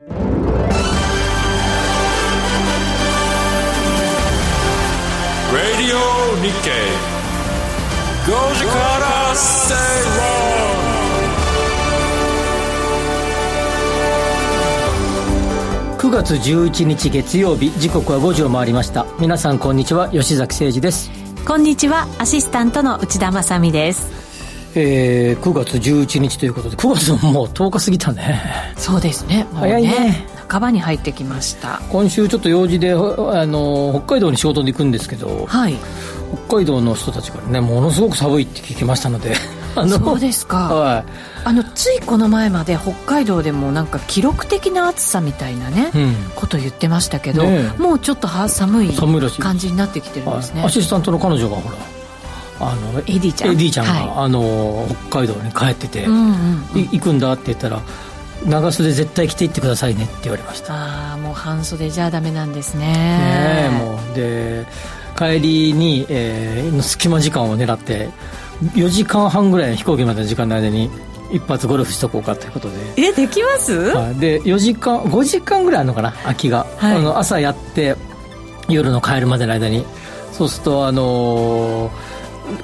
[0.00, 0.14] Radio
[6.40, 6.70] Nikkei.
[8.24, 9.74] 5時から正
[15.98, 19.04] 論9月11日月曜日時刻は5時を回りました。
[19.18, 20.10] 皆さんこんにちは。
[20.10, 21.10] 吉崎誠二です。
[21.44, 22.06] こんにちは。
[22.20, 24.27] アシスタントの内田まさです
[24.74, 28.40] えー、9月11日ということで9月ももう10日過ぎたね。
[28.76, 29.44] そうですね。
[29.44, 30.26] もうね早いね。
[30.48, 31.80] 半ばに入ってきました。
[31.90, 35.76] 今週ちょっと用事であの北海道に仕事に行くんですけど、はい、
[36.46, 39.34] 北海道の人たちからねものすごく寒いって聞きましたので
[39.74, 41.04] そうですか、はい、
[41.44, 48.88] あのついこの前まで北海道でもなんか記録的な暑さみたいなね、うん、こと言ってましたけど、ね、もうちょっとは寒い
[49.38, 51.76] 感じになってきてるんですね、アシスタントの彼女がほら
[52.60, 53.52] あのエディちゃん。
[53.52, 56.32] エディちゃんが、はい、あの北海道に帰ってて、うんうん
[56.74, 57.80] うん、行くんだって言ったら
[58.46, 60.74] 長袖絶対着ていってくださいねって言われました。
[60.74, 62.86] ああもう半袖じゃダメなんですね。
[62.86, 64.14] ねもう。
[64.14, 64.66] で
[65.16, 68.08] 帰りに、えー、隙間時間を狙って
[68.74, 70.90] 4時間半ぐらいの飛行機までの時間の間に
[71.32, 72.74] 一発ゴルフしとこうかということで。
[72.96, 77.96] えできます、はい、で4時間5時間ぐらいあるのかな空きが、はい、あの朝やって
[78.68, 79.84] 夜の帰るまでの間に。
[80.38, 81.90] そうするとあのー、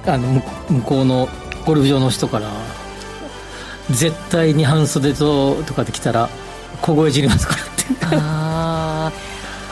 [0.07, 1.29] あの向こうの
[1.65, 2.51] ゴルフ場の人から
[3.91, 6.29] 絶対に半袖ととかで来たら
[6.81, 8.17] 凍え散りますからって。
[8.17, 9.13] あ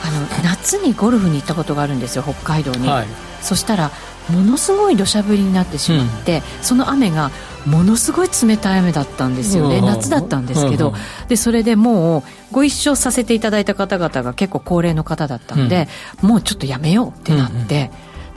[0.05, 3.07] あの夏にゴルフに行ったことがあるんですよ北海道に、はい、
[3.41, 3.91] そしたら
[4.29, 7.31] ものすごい土砂降りになってしまって、うん、その雨が
[7.65, 15.87] ものすごい冷たい雨だったんですよね、うん、夏だったんですけど、うん、でそれでもうご一緒させていただいた方々が結構高齢の方だったんで、
[16.21, 17.89] もうちょっとやめようってなって、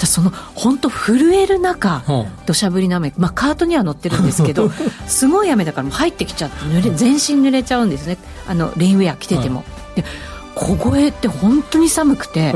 [0.05, 2.03] その本当震える中
[2.45, 4.71] 土砂降りの雨、まあ、カートには乗ってるんですけど
[5.09, 8.19] すごい雨だからもう入ってきちゃって濡れ全身濡れちゃうんですね。
[8.47, 10.05] あのレインウェア着てても、で
[10.55, 12.55] 凍えって本当に寒くて、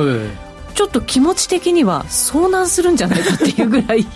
[0.75, 4.07] ちょっと気持ち的には遭難するんじゃないかっていうぐらい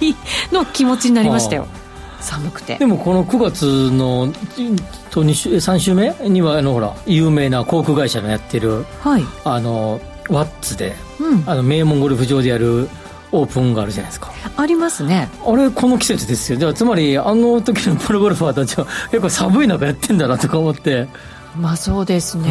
[0.53, 1.67] の気持ちになりましたよ。
[2.21, 2.77] 寒くて。
[2.79, 4.33] でもこの9月の
[5.11, 12.89] と3週目にはあのほら有名な航空会社のやってる、はい、あのワッツで、うん、あの名門ゴルフ場でやる
[13.35, 14.33] オープンがあるじゃないですか。
[14.57, 15.29] ありますね。
[15.45, 16.59] あれこの季節ですよ。
[16.59, 21.09] じゃあつまりあの時のプロゴルファーたちは結構寒い中やってんだなとか思って。
[21.57, 22.49] まあそうですね、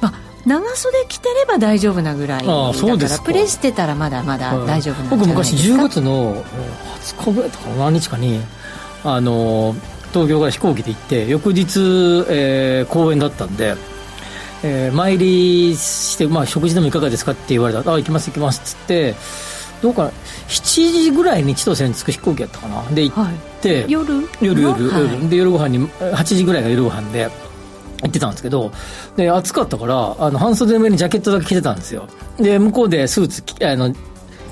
[0.00, 0.12] まあ、
[0.44, 6.42] 長袖着てれば大丈夫なぐらいあそうですプレーしてたらまだまだ大丈夫なん僕昔10月の
[7.02, 8.40] 20日ぐらいとか何日かに
[9.04, 9.76] あの
[10.12, 11.78] 東京から飛行機で行って翌日、
[12.28, 13.76] えー、公演だったんで
[14.62, 19.14] えー、参りして、まあ、食事でもいかがですかって言われたら、あ、行きます行きますっつって、
[19.82, 20.10] どうかな。
[20.48, 22.82] 7時ぐらいに千歳に着く飛行機やったかな。
[22.90, 23.16] で行っ
[23.60, 24.28] て、はい、夜？
[24.40, 27.30] 夜夜、はい、で夜ご飯に8時ぐらいが夜ご飯で
[28.02, 28.70] 行ってたんですけど。
[29.16, 32.08] で暑かったからあの半袖の上にジャケットだけ着てたんですよ。
[32.38, 33.94] で向こうでスーツあの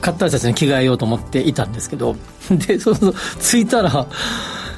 [0.01, 2.17] 買った人たちに着替えようと思っていたんですけど。
[2.51, 4.07] でそうそう着いたら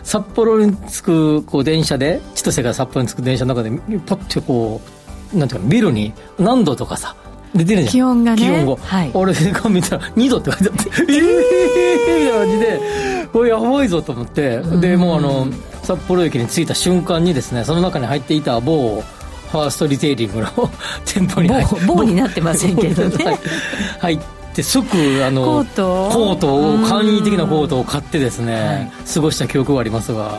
[0.03, 3.71] 札幌に着くこう電車で千歳から札幌に着く電車の中で
[4.07, 4.81] パッてこ
[5.33, 7.15] うなんていうかビルに何度とかさ
[7.55, 7.93] 出てるじゃん。
[7.93, 8.43] 気温がね。
[8.43, 10.91] 気温が、はい、俺が見たら2度って書いてあって。
[11.13, 12.81] ええー、みたいな感じで
[13.33, 14.59] これやばいぞと思って。
[14.81, 15.49] でもうあの
[15.83, 19.03] 札幌駅に着いた瞬間にですねその中に入っていた某
[19.51, 20.49] ファーストリテイリングの
[21.05, 23.39] 店舗に入って某になってませんけどね。
[23.99, 24.19] 入っ
[24.55, 30.39] て即あのコートコートを簡易的なコートを買ってですね、過ごした記憶がありますが、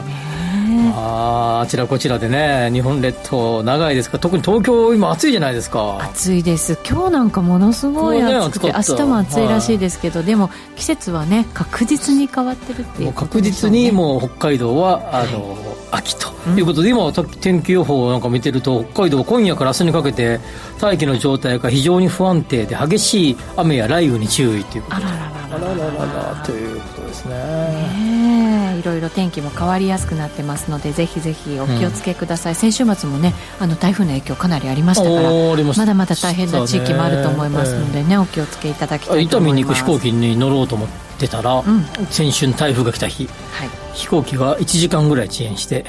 [0.94, 4.20] ああちらこちらでね日本列島長いですか？
[4.20, 6.00] 特に東京今暑いじゃないですか。
[6.02, 6.78] 暑いです。
[6.88, 17.12] 今日なんかものすごい暑くて、ね、明日も暑いらしいですけど、はい、でも季節はね確実に変わってるっていう、ね、確実にもう北海道はあの、はい秋ということで、うん、今
[17.42, 20.40] 天気予報なんか見てると北海道今夜から明日にかけて
[20.80, 25.10] 大気の状態が非常に不安定で激しい雨や雷雨に注意ということであ
[25.50, 26.44] ららららら。
[26.46, 27.36] ということですね。
[27.36, 28.11] ね
[28.82, 39.54] いろいろ天気も変わりやすくなってますのでぜひぜひお気をつけください、うん、先週末もねあの台風の影響かなりありましたからまだまだ大変な地域もあると思いますのでね、お気をつけいただきたいと思います。
[39.54, 40.90] 伊丹に行く飛行機に乗ろうと思っ
[41.20, 45.86] てたら、うん、先週台風が来た日、はい、飛行機が1時間ぐらい遅延して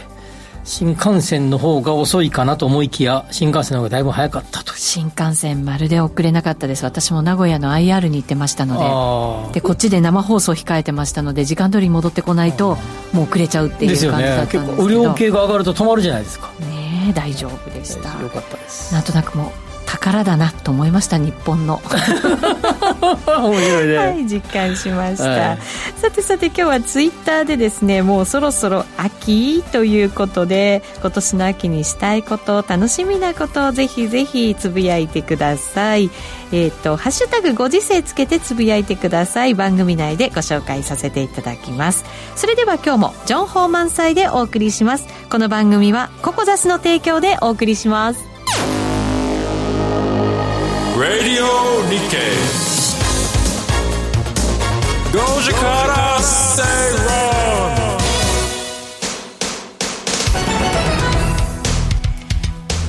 [0.64, 4.74] 新幹線の方が遅いかなと思いきや新幹線の方がだいぶ早かったと。
[4.74, 6.84] 新幹線まるで遅れなかったです。
[6.84, 9.54] 私も名古屋の IR に行ってましたので。
[9.54, 12.76] でこっちで生放送控えてましたので時間通りに戻ってこないと
[13.12, 16.52] もう遅れちゃうっていう感じだったんですけど、ね、結構雨量計が上がると止まるじゃないですか。
[16.60, 18.22] ね大丈夫でした。
[18.22, 18.94] よかったです。
[18.94, 21.82] なんとなくもう宝だなと思いました日本の。
[23.02, 25.58] 面白いね、はい、実感しました、はい、
[25.96, 36.10] さてさて今日はツイッターでですねもうそろそろ秋ということで今年の秋にしたいこと楽しみなことをぜひぜひつぶやいてください。
[36.52, 39.54] えっ、ー、とハッシュタグご時世つけてつぶやいてください。
[39.54, 42.04] 番組内でご紹介させていただきます。
[42.36, 45.06] それでは今日も情報満載でお送りします。
[45.30, 48.81] この番組はココザスの提供でお送りします
[51.02, 51.44] Radio
[51.90, 52.20] Nikkei.
[55.10, 57.12] 5時から正論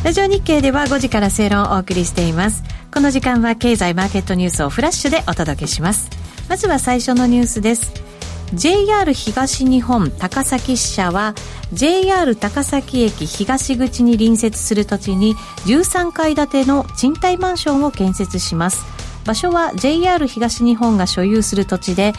[0.04, 2.63] ラジオ日経では5時から正論をお送りしています。
[2.94, 6.12] この時間は経済マーケットニュースをフラッシュでお届けします。
[6.48, 8.12] まずは最初のニュースです。
[8.54, 11.34] JR 東日本高崎支社は
[11.74, 15.34] JR 高崎駅東口に隣接する土地に
[15.66, 18.84] 13階建ての賃貸マンションを建設します。
[19.26, 22.14] 場所は JR 東日本が所有する土地で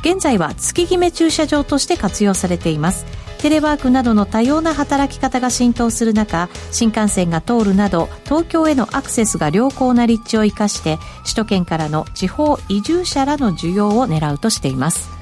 [0.00, 3.04] 現在は月決め駐車場として活用されています。
[3.38, 15.13] テレワークなどの多様な働き方が浸透する中新幹線が通るなど東京へのアクセスが良好な立地を生かして首都圏からの地方移住者らの需要を狙うとしています。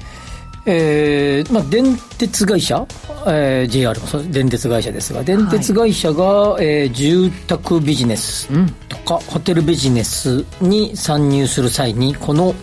[0.65, 2.85] えーまあ、電鉄会社、
[3.27, 5.23] えー、JR も電鉄会社ですが。
[5.23, 8.47] 電鉄会社が、はい、えー、住宅ビジネス
[8.87, 12.55] とか、うん、ホテルビジネスに参入する際にこの、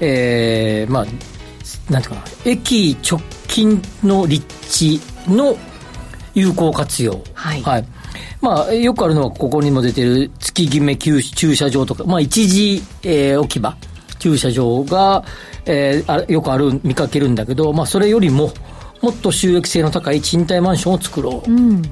[0.00, 1.06] えー、まあ
[1.92, 5.56] なんていうかな駅直近の立地の
[6.34, 7.84] 有効活用、はい、はい、
[8.40, 13.76] まあ、よくあるのはここにも出てる月決め駐車場とか、まあ、一時、えー、置き場
[14.18, 15.24] 駐車場が、
[15.66, 18.52] えー、あよくある見かけるんだけど、まあ、それよりも
[19.02, 21.82] もっと収益性の高い賃貸マンションを作ろう、うん、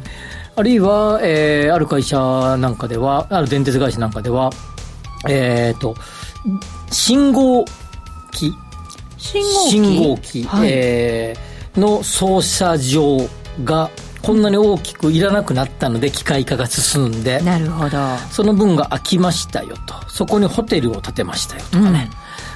[0.56, 2.18] あるいは、えー、ある会社
[2.58, 4.50] なんかではある電鉄会社なんかでは
[5.28, 5.94] えっ、ー、と
[6.90, 7.64] 信号
[8.32, 8.52] 機。
[9.18, 9.70] 信号機？
[9.70, 13.18] 信号機、はい、えー、の操作場
[13.64, 13.90] が
[14.26, 17.96] こんなに大きくいらなくなったので機械化が進んでなるほど。
[18.32, 19.94] その分が空きましたよと。
[20.10, 21.92] そこにホテルを建てましたよとかね、うん。
[21.92, 22.08] ま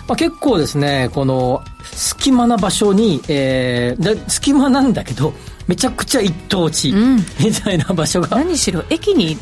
[0.09, 5.33] あ、結構ですね、この隙間な場所に、えー、隙間なんだけど、
[5.69, 9.39] めちゃくちゃ一等地みたいな場所が、うん、何しろ駅に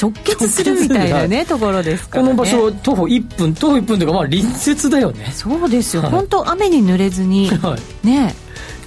[0.00, 5.26] 直結するみたいなねところですから、ね、この場所徒歩1分徒歩1分というかまあ隣接だよね。
[5.32, 8.34] そうですよ、はい、本当雨に濡れずに、はい、ね。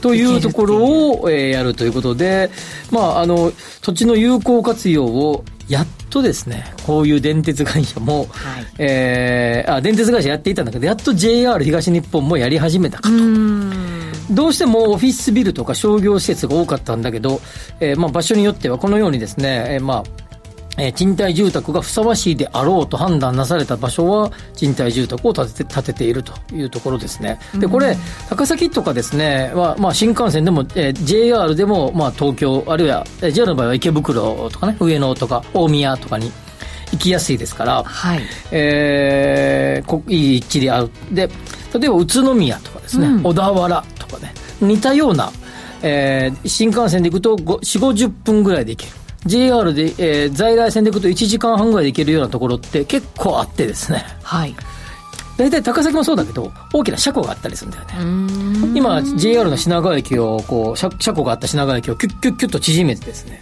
[0.02, 0.78] というところ
[1.20, 2.50] を、えー、やるということで、
[2.90, 13.16] まあ、あの土地の有効活用をやっとですね、こういう電鉄会社も、はい、えー、あ、電鉄会社やっていたんだけど、やっと JR 東日本もやり始めたかと。
[14.34, 17.02] どうしてもオフィスビルとか商業施設が多かったん。
[17.02, 17.40] だけど、
[17.80, 20.31] えー、まあ場所によってはこのようにですね、えー、まあ、
[20.82, 27.40] えー、賃貸住宅がふさわしいであろうと判断なされた場所は賃貸住宅を建てて建てているというところですね。
[27.60, 27.96] でこれ
[28.28, 36.32] 高崎とかですねは、まあ、新幹線でも、えー、JR でも、まあ、東京あるいは JR の場合は池袋とかね上野とか大宮とかに
[36.92, 38.22] 行きやすいですから、はい。
[38.52, 40.90] えー、いい一致である。
[41.12, 41.30] で
[41.80, 45.32] 例えば宇都宮とかですね、うん、小田原とかね似たような、
[45.84, 54.04] えー、新幹線で行くと4 5 0分ぐらいで行ける JR で、えー、在来線で行くと1時間半ぐらいで行けるようなところって結構あってですね。
[54.24, 54.56] はい。
[55.38, 58.72] 大体高崎もそうだけど、大きな車庫があったりするんだよね。
[58.76, 63.42] 今、JR の品川駅を、こう車、車庫があった品川駅をキュッキュッキュッと縮めてですね、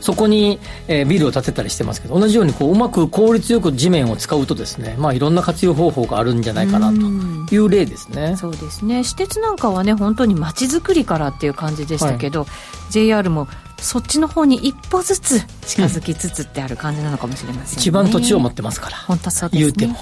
[0.00, 8.36] そこに、えー、ビルを建てたりしてますけど、同じようにこううまく効率よく地面を使うとですね、まあいろんな活用方法があるんじゃないかなという例ですね。
[8.36, 9.02] そうですね。
[9.02, 13.48] 私鉄なんかはね、本当に街づくりからっていう感じでしたけど、はい、JR も
[13.84, 18.96] そっちの方に一歩ずつ近づきつつってある感じなのかもしれませんね、一番土地を持ってますから。
[18.96, 19.98] 本当そうです、ね、言うても、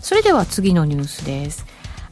[0.00, 1.64] それでは次のニュースです。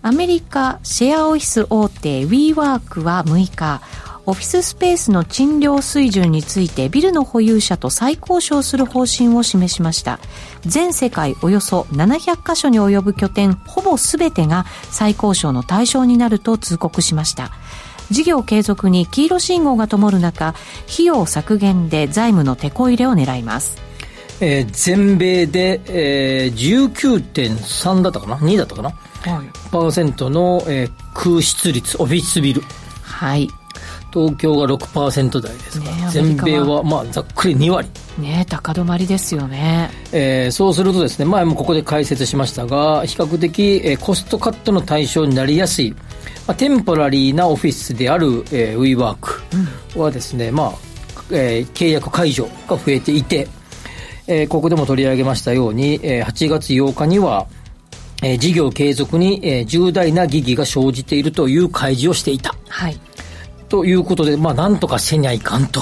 [0.02, 3.82] アメリカシェアオフィス大手 WeWork は6日
[4.26, 10.18] オフィススペースの賃料水準についてビルの保有者と再交渉する方針を示しました。
[10.66, 17.50] 全世界およそ700カ所に及ぶ拠点ほぼ全てが再交渉の対象になると通告しました
[18.14, 20.54] 事業継続に黄色信号が灯る中
[20.90, 23.76] 費用削減で財務の手こ入れを狙います。
[24.40, 32.62] えー、全米で、えー、19.3だったかな？2だったかな、はい、パーセントの、えー、空室率オフィスビル。
[33.02, 33.48] はい。
[34.12, 35.90] 東京が6%台ですか。
[35.90, 37.88] ら、ね、全米はまあざっくり2割。
[38.18, 45.94] ね高止まりですよね、えー、そうするとですね前もここで解説しましたが比較的、えー、コストカットの対象になりやすい
[46.46, 50.72] まあ、テンポラリーなオフィスである、えー、WeWork はですね、うん、まあ、
[51.30, 53.48] えー、契約解除が増えていて、
[54.26, 57.46] えー、ここでも取り上げましたように、えー、8月8日には、
[58.22, 62.54] えー、事業継続に、えー、重大な疑義が生じているという開示をしていた。
[62.68, 62.98] はい。
[63.68, 65.80] ということで、まあ、なんとかせにゃいかんと。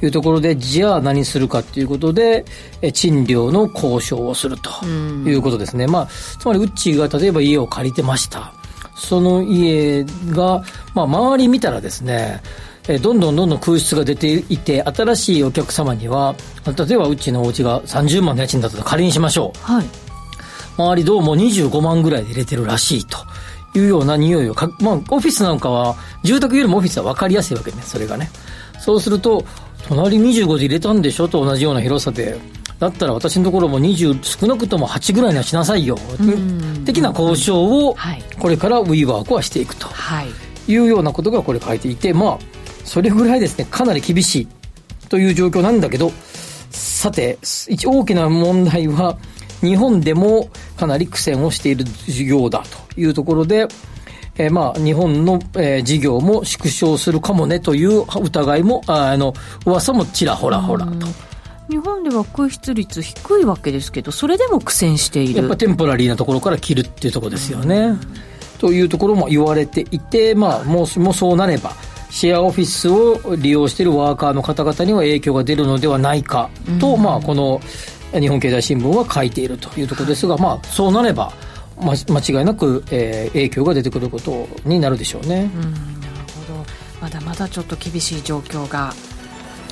[0.00, 2.44] いうところで、じゃあ何するかということで、
[2.82, 5.88] え賃料の交渉をするということですね。
[5.88, 6.08] まあ、
[6.38, 8.52] つまり、うっちーが例えば家を借りてました。
[8.98, 10.64] その家が、
[10.94, 12.42] まあ、周り見たらですね、
[12.88, 16.34] えどんどんどんどん空室が出ていて、新しいお客様には、
[16.66, 19.72] 例えばうちのお家が30万の家賃だったら仮にしましょう。
[19.72, 19.86] はい。
[20.76, 23.18] 周りどうも25万ぐらいで入れてるらしいと。
[23.74, 28.30] いうような匂いをか、まあ、オフィスなんかは、住宅よりもオフィスは分かりやすいわけね、それがね。
[28.80, 29.44] そうすると、
[29.86, 32.38] 隣25で入れたんでしょと同じような広さで。
[32.78, 35.98] だったら私のところも20少なくとも8ぐらいにはしなさいよ、
[36.84, 37.96] 的な交渉を
[38.38, 39.88] これから WeWork はしていくと
[40.68, 40.76] い。
[40.76, 42.38] うようなことがこれ書いていてまあ
[42.84, 44.48] それぐらいですねかなり厳しい
[45.08, 46.12] という状況なんだけど
[46.70, 49.18] さて一大きな問題は
[49.60, 52.62] 日本でもかなり苦戦をしている事業だ
[52.94, 53.66] というところで
[54.40, 59.34] えー、まあ、日本の、えー、事業も縮小するかもねという疑いも、あの、
[59.66, 61.08] 噂もちらほらほらと。
[61.68, 65.40] 日本では空室率低いわけですけど、それでも苦戦している。
[65.40, 67.96] やっぱテンポラリーなところから切るっていうところですよね。
[68.58, 71.72] というところも言われていて、まあ、もう、もうそうなれば、
[72.10, 77.60] シェアオフィスを利用しているワーカーの方々には影響が出るのではないかと、まあ、この
[78.18, 81.32] 日本経済新聞は書いているというところですが、まあ、そうなれば、
[81.80, 85.50] ま、間違いなく、えー、影響が出てくることになるでしょうね。
[85.54, 85.74] うんなる
[86.48, 86.64] ほど
[87.00, 88.92] まだまだちょっと厳しい状況が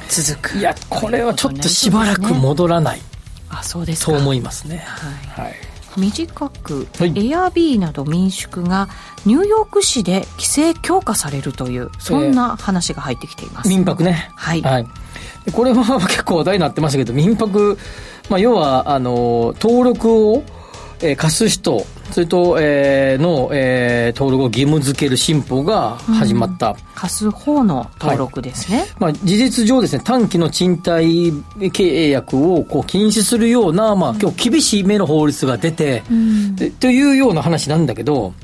[0.08, 0.58] 続く。
[0.58, 3.02] いやこれはちょっとしばらく戻らない、ね、
[3.48, 4.78] あそうですと思いますね。
[4.86, 5.54] はい、はい。
[5.96, 8.88] 短く、はい、エアビーなど民宿が
[9.24, 14.30] ニューヨーク市で規制強化されるというそんな話が入ってきています、えー、民泊ね。
[14.36, 14.86] はい、はい、
[15.52, 17.78] これは結構話題になってましたけど民泊、
[18.28, 20.44] まあ、要はあの登録を
[21.00, 26.70] えー、貸す人、それと、えー、の、えー、登録を義務付ける新法が始まった。
[26.70, 28.78] うん、貸す方の登録ですね。
[28.78, 38.34] はい、まあ、事実上ですね、短期の賃貸契約をこう禁止するような、まあ、今日厳しい目の法律が出て、うん、というような話なんだけど、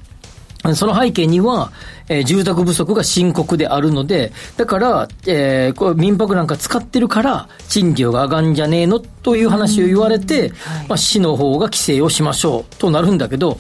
[0.75, 1.73] その背景には、
[2.09, 13.59] えー、住宅不足が深刻であるので、だから、えー、これ民泊なんか使ってるから、賃料が上がんじゃねえのという話を言われて、はい、まあ、市の方が規制をしましょうとなるんだけど、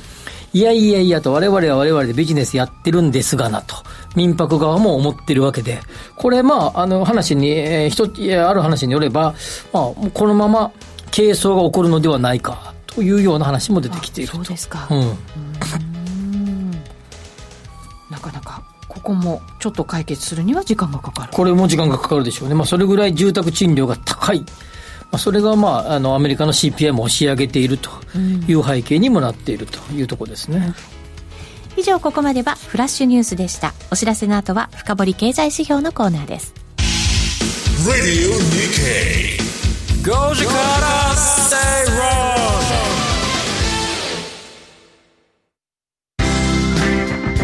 [0.52, 3.74] いやいやいやと我々は我々でビジネスやってるんですがなと、
[4.14, 5.80] 民泊側も思ってるわけで、
[6.16, 9.34] これまあ、あの話に、えー、一つ、ある話によれば、
[9.72, 10.70] まあ、このまま
[11.10, 14.86] 係争が起こるのではないかというような話も出てきているそうですか。
[14.90, 15.91] うん
[19.02, 21.32] ここもちょっと解決するには時間がかかる。
[21.32, 24.46] これも時間がかかるでしょうね、まあ、それぐらい住宅賃料が高い、ま
[25.12, 27.90] あ、それが、まあ、あのアメリカの CPI も押し上げていると
[28.48, 30.58] いう背景にもなっているというところですね。
[30.58, 31.02] うん
[31.74, 33.72] 以上ここまではフラッシュニュースでした。
[33.90, 36.52] お知らせの後は深掘経済指標のコーナーです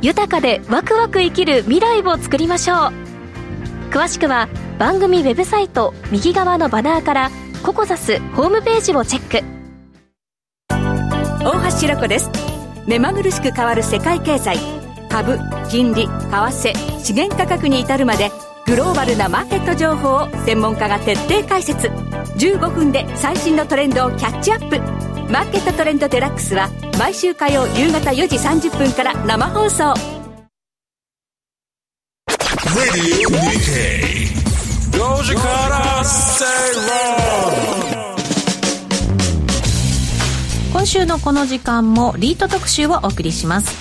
[0.00, 2.78] 豊かでワクワク生きる未来を作りましょう。
[3.90, 7.30] 詳しくは番組ウェブサイト右側のバナーから
[7.64, 9.58] ココザスホームページをチェック。
[10.70, 12.30] 大橋ロコです。
[12.86, 14.58] 目まぐるしく変わる世界経済。
[15.08, 15.38] 株
[15.68, 18.30] 金利為替資源価格に至るまで
[18.66, 21.88] グローバルなマーケット情報を専門家が徹底解説。
[22.38, 24.97] 15分で最新のトレンドをキャッチアップ。
[25.30, 29.92] マーケットトレンドデラックスは毎週火曜夕方4時30分から生放送。
[40.72, 43.76] 今週のこの時間もリート特集をお送りします。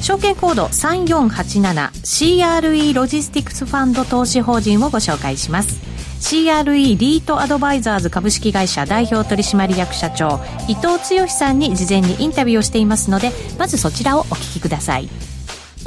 [0.00, 5.93] 証券コード 3487CRE ロジスティクスファンド投資法人をご紹介します。
[6.24, 13.10] CRE リートアドバイザーズ株式会社代表取締役社長伊藤剛さんに事前にインタビューをしています。
[13.10, 15.10] のでまずそちらをお聞きください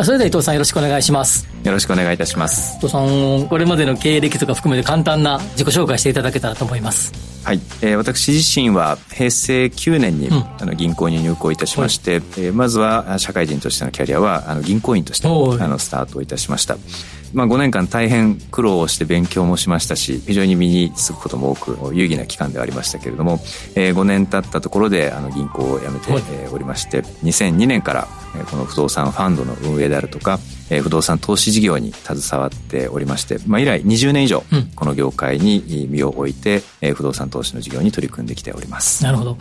[0.03, 1.47] それでは伊藤さんよろしくお願いします。
[1.63, 2.77] よろしくお願いいたします。
[2.77, 7.11] 伊藤さんこれまでの経歴とか含めて簡単な自己紹介していただけたらと思います。
[7.43, 16.77] はい、えー、私自身は平成9年に、うん、あの銀行に入行いたしまして、はい、えー、まずは社会人としてのキャリアはあの銀行員としてあのスタートいたしました
[17.33, 23.39] まあ、5年間大変苦労をして勉強もしましたし非常に身につくことも多く有意義な期間ではありましたけれども、
[23.75, 28.07] えー、5年経ったところであの銀行を辞めて、はい、おりまして2002年から
[28.49, 30.39] この不動産ファンドの運営であるとか
[30.83, 34.43] 不動産投資事業に携わっておりまして、まあ、以来20年以上
[34.75, 36.61] この業界に身を置いて
[36.93, 39.03] 不動産投資の事業に取り組んできております。
[39.03, 39.37] なるほど。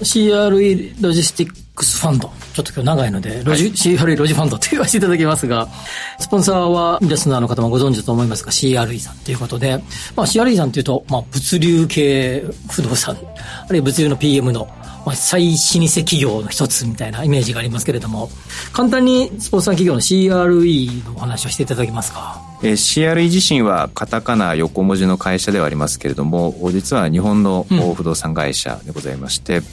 [0.00, 2.32] CRE ロジスティックスファンド。
[2.54, 5.68] ちょっと今日長いので、ロジ、はい、CRE ロジファンドと言わせていただきますが、
[6.18, 9.76] スポンサーはリスナーの方もご存知だと思いますが、CRE さんということで、
[10.16, 13.16] まあ CRE さんというと、まあ物流系不動産、
[13.68, 14.68] あるいは物流の PM の、
[15.04, 18.30] まあ、最老舗企業の一つみたいなイメージがありますけれども、
[18.72, 22.42] 簡単にスポンサー企業の CRE のお話をしていただけますか？
[22.62, 29.64] えー、CRE 自身はカタカナ横文字の会社ではありますけれども実は日本の不動産会社でございまして、うん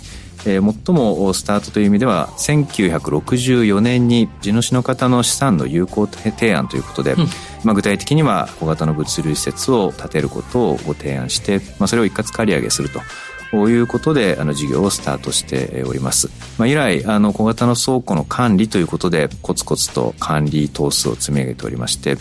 [0.45, 7.27] えー、最もスタートという意味では1964年に地主の方の資産の有効提案ということで、うん、
[7.63, 13.01] まあ、具体的には小型の物流施設を建てることをご提案して、まあ、それを一括借り上げすると。
[13.51, 16.27] こういうことであの事業をスタートしております。
[16.57, 22.15] まあ、以来あの小型の倉庫の管理ということでコツコツと管理棟数を積み上げておりまして、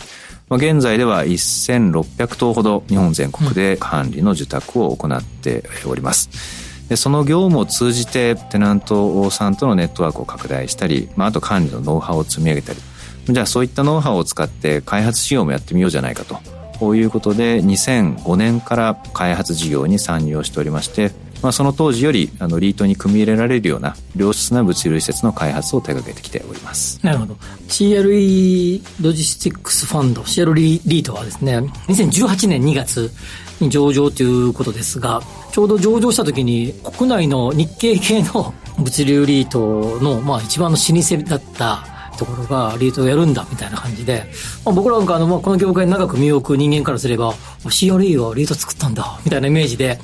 [0.47, 6.62] まあ、現在では1600棟ほど日本全国で管理の受託を行っております。
[6.93, 12.79] でその業務を通じてテナントさんとのネットワークを拡大したり、まあ、あと管理のノウハウを積み上げたり。
[13.25, 16.37] じゃあそういったノウハウを使って開発事業もやってみようじゃないかと。
[16.77, 27.05] こういうことで2005年から開発事業に参入をしておりましてまあ、その当時よりあのリートに組み入れられるような良質な物流施設の開発を手掛けてきております。
[27.05, 27.35] なるほど。
[27.67, 33.11] CRE ロジスティックスファンド CRE リートはですね2018年2月
[33.59, 41.85] に上場ということですがちょうど上場した時に国内の日系系の物流リートの、まあ、一番の老舗だった
[42.17, 44.25] ところがリートをやるんだみたいな感じで、
[44.65, 47.33] まあ、僕らなんかあの、まあ、この業界に長く身を置く人間からすれば
[47.63, 49.99] CRE はリート作ったんだみたいなイメージで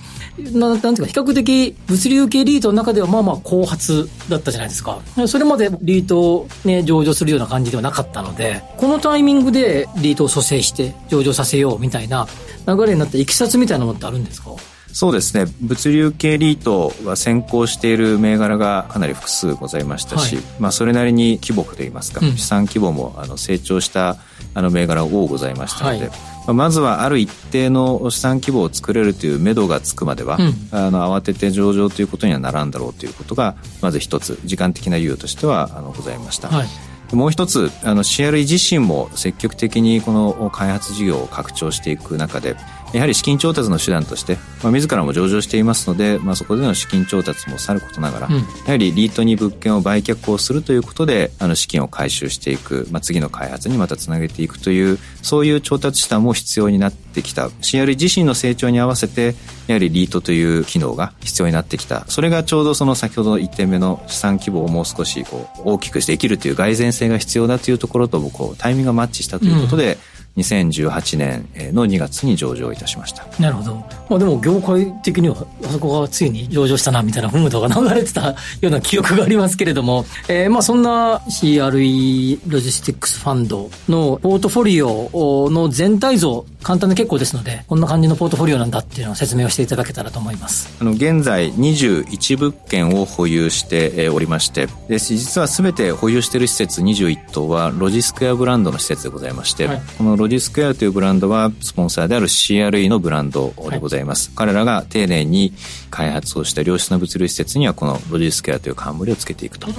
[0.54, 5.02] ななんていうか、比較的物流系リートの中ではまあまあ後発だったじゃないですか。
[5.28, 12.28] それまでリートをね、上場するような感じではなかったので、このタイミングでリートを蘇生して上場させようみたいな
[12.76, 14.52] 流れになったいきさつみたいなものってあるんですか？
[14.92, 15.46] そうですね。
[15.62, 24.18] 物流系リートは先行している銘柄がかなり複数ございましたし、はい、まあ、それなりに規模といいますか、うん、資産規模もあの成長した
[24.56, 26.14] あの銘柄多ございましたので、は
[26.50, 36.48] い、まずはある一定の資産規模を作れるという目処がつくまでは、うん、あの慌てて上場ということにはならんだろうということがまず一つ時間的な猶予としてはあのございました。
[36.48, 36.68] はい
[37.14, 42.56] もう一つあの CRE 自身も積極的にこの開発事業を拡張していく中で
[42.94, 57.48] やはり資金調達の手段として、まあ、自らも上場していますので、まあ、そこでの資金調達もさることながら、うん、やはりリートに物件を売却をするということであの資金を回収していく、まあ、次の開発にまたつなげていくというそういう調達手段も必要になってきた。
[57.48, 59.36] CR 自身の成長に合わせて
[59.68, 62.06] やはりリートという機能が必要になってきた。
[62.08, 70.00] それがちょうどその先ほどの1点目の資産規模をもう少しこう大きくしてできるという蓋然性が必要だというところとこうタイミングがマッチしたということで、うん
[70.40, 73.26] 2018年の2月に上場いたしました。
[73.40, 73.76] なるほど、
[74.10, 90.76] まあ、でも業界的にはあそこがついに上場したなみたいなムードが流れてたような記憶がありますけれども、 えー、まあそんな CRE ロジスティックスファンドのポートフォリオの全体像簡単で結構ですのでこんな感じのポートフォリオなんだっていうのを説明をしていただけたらと思います。
[90.80, 94.68] あの現在21物件を保有しておりまして。
[94.88, 105.54] で実は全て保有している施設21棟はロジスクエアブランドの施設でございまして、はい、このロジスクエアというブランドはスポンサーである CRE のブランドでございます、はい、彼らが丁寧に
[105.90, 109.70] 開発をした良質な物流施設にはこのロジスクエアという冠をつけていくと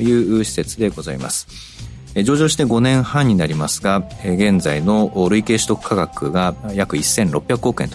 [0.00, 1.48] いう施設でございます、
[2.14, 7.90] 上場して5年半になりますが現在の累計取得価格が約1600億円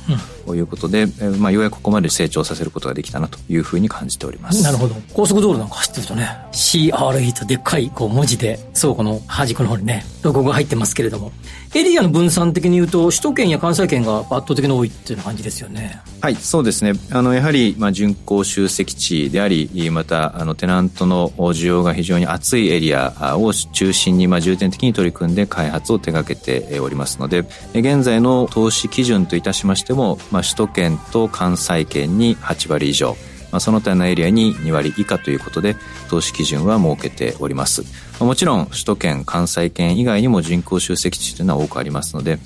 [0.45, 4.63] ということで、うん、まあ、ようやくここまで成長させることができたなというふうに感じております。
[4.63, 4.95] なるほど。
[5.13, 11.31] 高速道路なんか走ってるとね CRE とでっかいこう文字で倉庫の端っこの方にねロゴが入ってますけれども。
[11.75, 15.99] エリアの分散的に言うと首都圏や関西圏が圧倒的に多いっていう感じですよね。
[16.21, 16.93] はいそうですね。
[17.09, 33.15] あのやはり、まあ、巡航集積地でありまたあのテナントの需要が非常に厚いエリアを中心に、まあ、重点的に取り組んで開発を手掛けておりますので現在の投資基準といたしましても、まあ、首都圏と関西圏に8割以上
[33.53, 35.75] まあ、その他のエリアに2割以下ということで
[36.09, 37.83] 投資基準は設けております。
[38.19, 42.39] もちろん首都圏、関西圏以外にも人口集積地というのは多くありますので、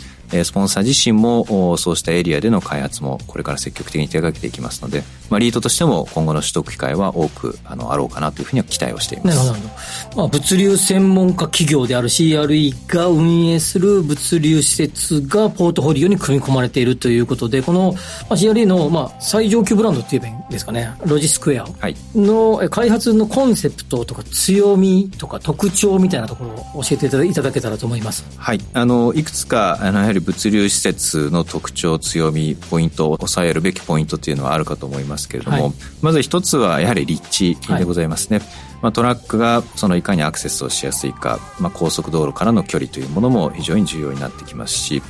[0.43, 9.37] スポンサー自身もそうしたエリアでの開発もこれから積極的に手掛けていきますので、まあ、リートとしても今後の取得機会は多くあのあろうかなというふうには期待をしています。
[9.37, 9.67] なるほ
[10.15, 10.17] ど。
[10.17, 17.93] まあ、物流専門家企業である CRE が運営する物流施設がポートフォリオに組み込まれているということで、この
[18.29, 21.67] CRE のまあ最上級ブランドって言えばいいんですかね、ロジスクエア
[22.15, 28.25] の開発のコンセプトとか強みとか特徴みたいなところを教えていただけたらと思います。
[28.37, 28.61] はい。
[28.73, 38.39] あの、いくつか、あの、り物流施設の特徴、強み、ポイントを抑えるべきポイントっていうのはあるかと思いますけれども、はい、まず一つはやはり立地でございますね。
[38.39, 38.47] はい、
[38.84, 45.01] まあ、トラックがそのいかにアクセスをしやすいか、まあ、高速道路からの距離というものも非常に重要になってきますし、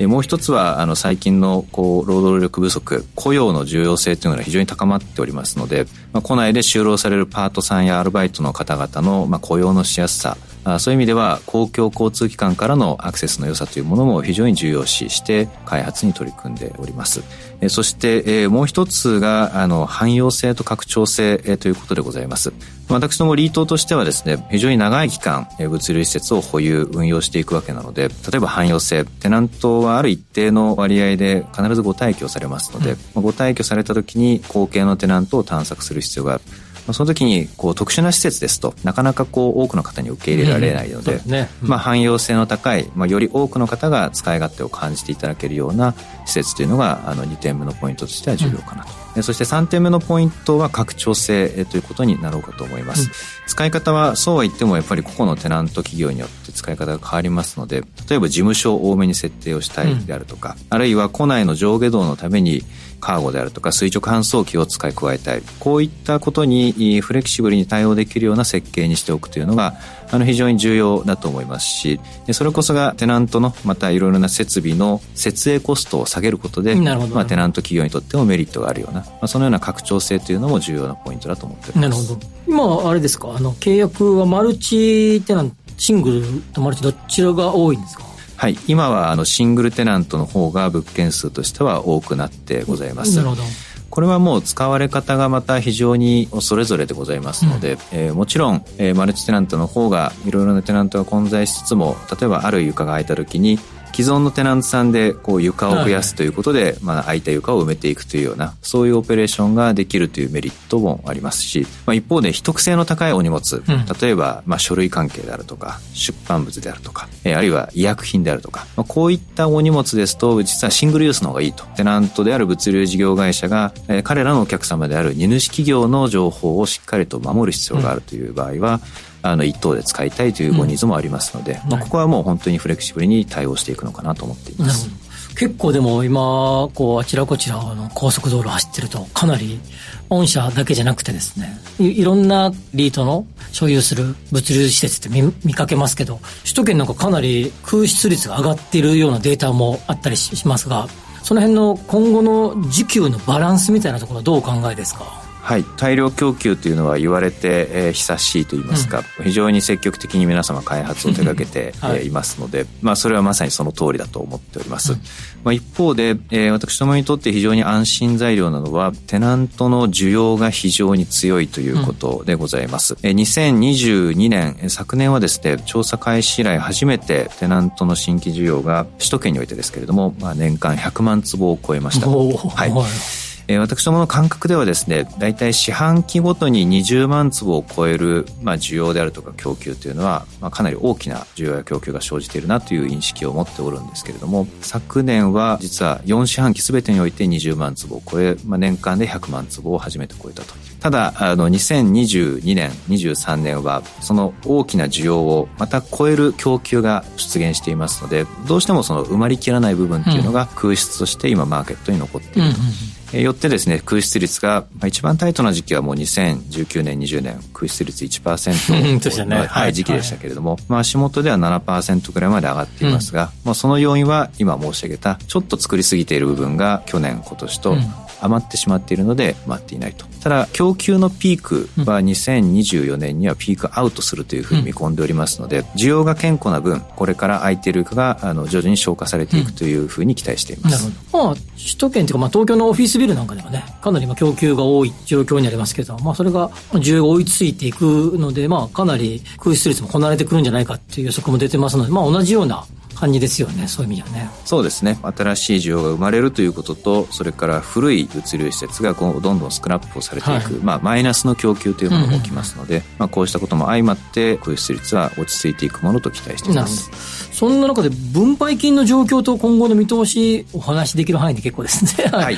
[0.00, 10.36] もう一つは、あの、最近の、こう、労働力不足、雇用の重要性というのが非常に高まっておりますので、まあ、庫内で就労されるパートさんやアルバイトの方々の、まあ、雇用のしやすさ、
[10.78, 17.22] そういう意味では公共交通機関からのアクセスの良さというものも非常に重要視して開発に取り組んでおります。
[17.68, 22.52] そしてもう一つがあの汎用性と拡張性ということでございます。
[22.88, 36.42] 私どもリートとしてはですね、非常に長い期間物流施設を保有、運用していくわけなので、例えば汎用性、テナントはある一定の割合で必ずご退去されますので、うん、ご退去された時に後継のテナントを探索する必要がある。
[36.86, 45.94] まあ、その時にこう特殊な施設ですとなかなかこう多くの方に受け入れられないのでうんねうん、まあ、汎用性の高い、まあ、より多くの方が使い勝手を感じていただけるような
[46.24, 48.90] 施設というのがあの2点目のポイントとしては重要かなと。
[49.16, 53.10] うん、そして3点目のポイントは拡張性ということになろうかと思います。
[53.46, 62.62] 使い方はそうは言ってもやっぱり個々のテナント企業によって使い方が変わりますので例えば事務所を多めに設定をしたいであるとか、あるいは庫内の上下動のために
[62.98, 65.42] カーゴであるとか垂直搬送機を使い加えたい。
[65.60, 69.74] こういったことにフレキシブルに対応できるような設計にしておくというのが
[70.10, 72.00] あの非常に重要だと思いますし
[72.32, 82.08] それこそがテナントのまたいろいろな設備の設営コストを下げることで、まあ、テナント企業にとってもメリットがあるような、まあ、そのような拡張性というのも重要なポイントだと思っております。
[82.08, 82.82] なるほど。
[82.84, 83.34] 今あれですか？
[83.36, 85.56] あの契約はマルチテナント？
[85.76, 88.04] シングルとマルチどちらが多いんですか？
[88.36, 93.16] はい、今はあのシングルテナントの方が物件数としては多くなってございます。
[93.16, 93.42] なるほど。
[93.88, 103.58] これはもう使われ方がまた非常にそれぞれでございますので、うん、えー、もちろん、えー、マルチテナントの方がいろいろなテナントが混在しつつも例えばある床が空いた時に
[103.96, 121.64] 既存のテナントさんでこう床を増やすということで、はい、まあ、空いた床を埋めていくというようなそういうオペレーションができるというメリットもありますし、まあ、一方で秘匿性の高いお荷物、うん、例えば、まあ、書類関係であるとか出版物であるとか、えー、あるいは医薬品であるとか、まあ、こういったお荷物ですと実はシングルユースの方がいいと。
[121.76, 134.88] テナントである物流事業会社が、えー、彼らのお客様である荷主企業の情報をしっかりと守る必要があるという場合は、うんあの一等で使いたいというごニーズもありますので、うん、まあ、ここはもう本当にフレキシブルに対応していくのかなと思っています。
[135.36, 139.60] 結構でも今、こう、あちらこちらの高速道路走ってると、かなり、
[140.08, 150.88] 御社だけじゃなくてですね、いいろんなリートの所有する物流施設って見見かけますけど、首都圏なんかかなり空室率が上がっているようなデータもあったりしますが、
[151.22, 155.04] その辺の今後の需給のバランスみたいなところはどうお考えですか？
[155.46, 164.98] はい、大量供給というのは言われて、えー、久しいと言いますか、うん、非常に積極的に皆様開発を手掛けて、はい、えー、いますので、まあ、それはまさにその通りだと思っております、うん、
[165.44, 182.08] まあ、一方で、えー、私どもにとって非常に安心材料なのはテナントの需要が非常に強いということでございます、うん、えー、2022年昨年はですね調査開始以来初めてテナントの新規需要が首都圏においてですけれども、まあ、年間100万坪を超えました。
[182.08, 200.54] はいえ、私どもの感覚ではですね大体四半期ごとに20万坪を超える、まあ、需要であるとか供給というのは、まあ、かなり大きな需要や供給が生じているなという認識を持っておるんですけれども昨年は実は4四半期全てにおいて20万坪を超え、まあ、年間で100万坪を初めて超えたと。
[200.54, 212.54] いうただあの2022年23年はその大きな需要をまた超える供給が出現していますのでどうしてもその埋まりきらない部分っていうのが空室として今マーケットに残っている。
[212.54, 212.60] と。
[212.60, 213.22] うんうん。
[213.22, 217.40] よってですね空室率が、まあ、一番タイトな時期はもう2019年20年。
[217.52, 219.46] 空室率1%の、 ね。
[219.46, 227.76] はい、時期でしたけれども、はい、まあ、足元では7%ぐらいまで上がっていますが、うん、まあ、その要因は今申し上げたちょっと作りすぎている部分が去年今年と
[228.20, 230.06] 余ってしまっているので待っていないと。
[230.22, 247.84] ただ供給のピークは2024年にはピークアウトするというふうに見込んでおりますので、需要が健康な分これから空いているかがあの徐々に消化されていくというふうに期待しています、なるほど、まあ、首都圏というか、まあ、東京のオフィスビルなんかではねかなり今供給が多い状況になりますけど、まあ、それが需要が追いついていく
[248.18, 252.64] ので、まあ、かなり空室率もこなれてくるんじゃないかっていう予測も出てますので、まあ、同じような
[252.96, 254.30] 感じですよねそういう意味ではね。
[254.44, 254.98] そうですね。
[255.02, 266.90] 新しい需要が生まれるということとそれから古い物流施設が今後どんどんスクラップをされていく、はい、まあ、マイナスの供給というものが起きますので、うんうん、まあ、こうしたことも相まって空室率は落ち着いていくものと期待しています。
[267.32, 272.08] そんな中で分配金の状況と今後の見通しお話しできる範囲で結構ですね。
[272.10, 272.36] はい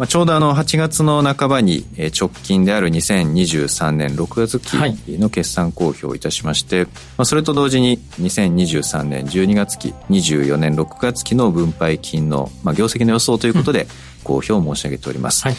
[0.00, 1.84] まあ、ちょうどあの8月の半ばに
[2.18, 4.72] 直近である2023年6月期
[5.18, 13.88] の決算公表をいたしまして、まあ、それと同時に2023年12月期24年6月期の分配金の、まあ、業績の予想ということで
[14.24, 15.42] 公表を申し上げております。
[15.42, 15.56] はい。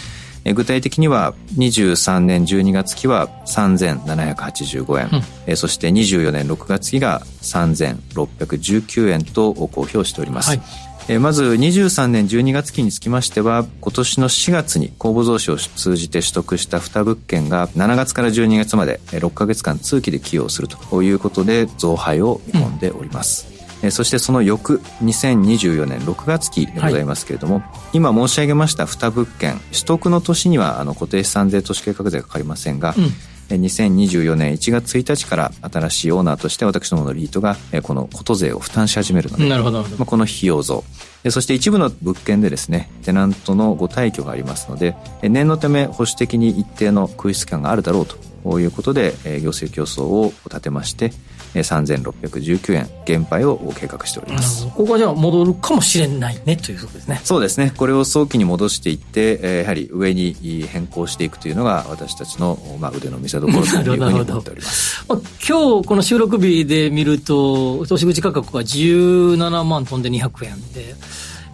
[0.55, 23.47] 具体的には23年12月期は3785円、うん、そして24年6月期が3619円と公表しております、はいえまず23年12月期につきましては今年の4月に公募増資を通じて取得した2物件が7月から12月まで6か月間通期で寄与するということで増配を見込んでおります、
[23.83, 40.83] うん、そしてその翌2024年6月期でございますけれども、はい、今申し上げました2物件取得の年にはあの固定資産税都市計画税がかかりませんが、うん2024年1月1日から新しいオーナーとして私どものリートがこのこと税を負担し始めるのでなるほど、まあ、この費用増。
[41.29, 48.05] そして一部の物件でですねテナントのご退去がありますので念のため保守的に一定の空室感があるだろう
[48.43, 51.11] ということで行政競争を立てまして
[51.55, 52.89] 3619円。
[53.05, 54.65] 減配を計画しております。
[54.67, 57.19] ここはじゃあ戻るかもしれないねということですね。
[57.23, 57.73] そうですね。
[57.75, 60.35] これを早期に戻していってやはり上に
[60.67, 65.05] 変更していくというのが私たちの、まあ、腕の見せ所というふうに思っております。
[65.07, 70.95] まあ、今日この収録日で見ると投資口価格が17万飛んで200円で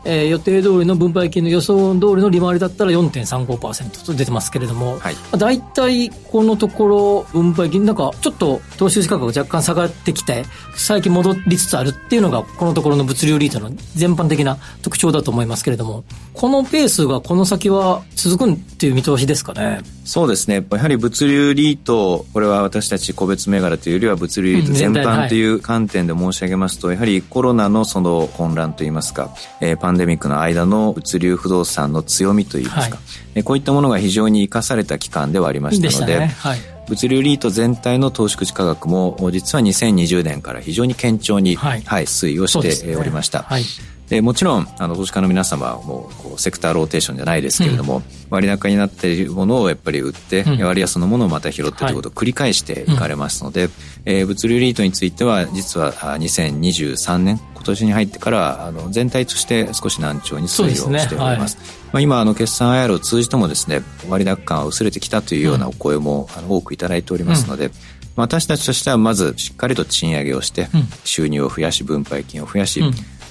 [0.07, 19.81] えー、予定通りの分配金の予想通りの利回りだったら4.35%と出てますけれども、はい、大体このところ分配金なんかちょっと投資価格が若干下がってきて最近戻りつつあるっていうのがこのところの物流リートの全般的な特徴だと思いますけれどもこのペースがこの先は続くっていう見通しですかね。
[20.05, 20.65] そうですね。
[20.71, 33.01] やはり物流リートこれは私たち個別銘柄というよりは物流リート全般という観点で申し上げますと、やはりコロナのその混乱といいますか、えー、パンデミックの間の物流不動産の強みといいますか、は
[33.35, 35.99] い、こういったものが非常に生かされた期間ではありました。
[35.99, 36.27] ので、ね。
[36.27, 43.43] はい、物流リート全体の投資口価格も実は2020年から非常に堅調に、はい、はい、推移をしておりました。
[43.43, 43.63] はい。
[44.09, 53.71] でもちろんあの投資家の皆様はもうこうセクターローテーションじゃないですけれども、うん、割高になっているものをやっぱり売って、うん、割安のものをまた拾ってということを繰り返していかれますので、はい、
[54.05, 61.07] えー、物流リートについては実は2023年今年に入ってからあの全体として少し難聴に推移をしております。
[61.07, 61.47] すねはい、ま
[61.93, 67.71] あ、今あの決算 IR を通じてもですね割高感は薄れてきたというようなお声も、あの多くいただいておりますので、
[68.15, 70.67] 私たちとしてはまずしっかりと賃上げをして、
[71.03, 72.81] 収入を増やし分配金を増やし、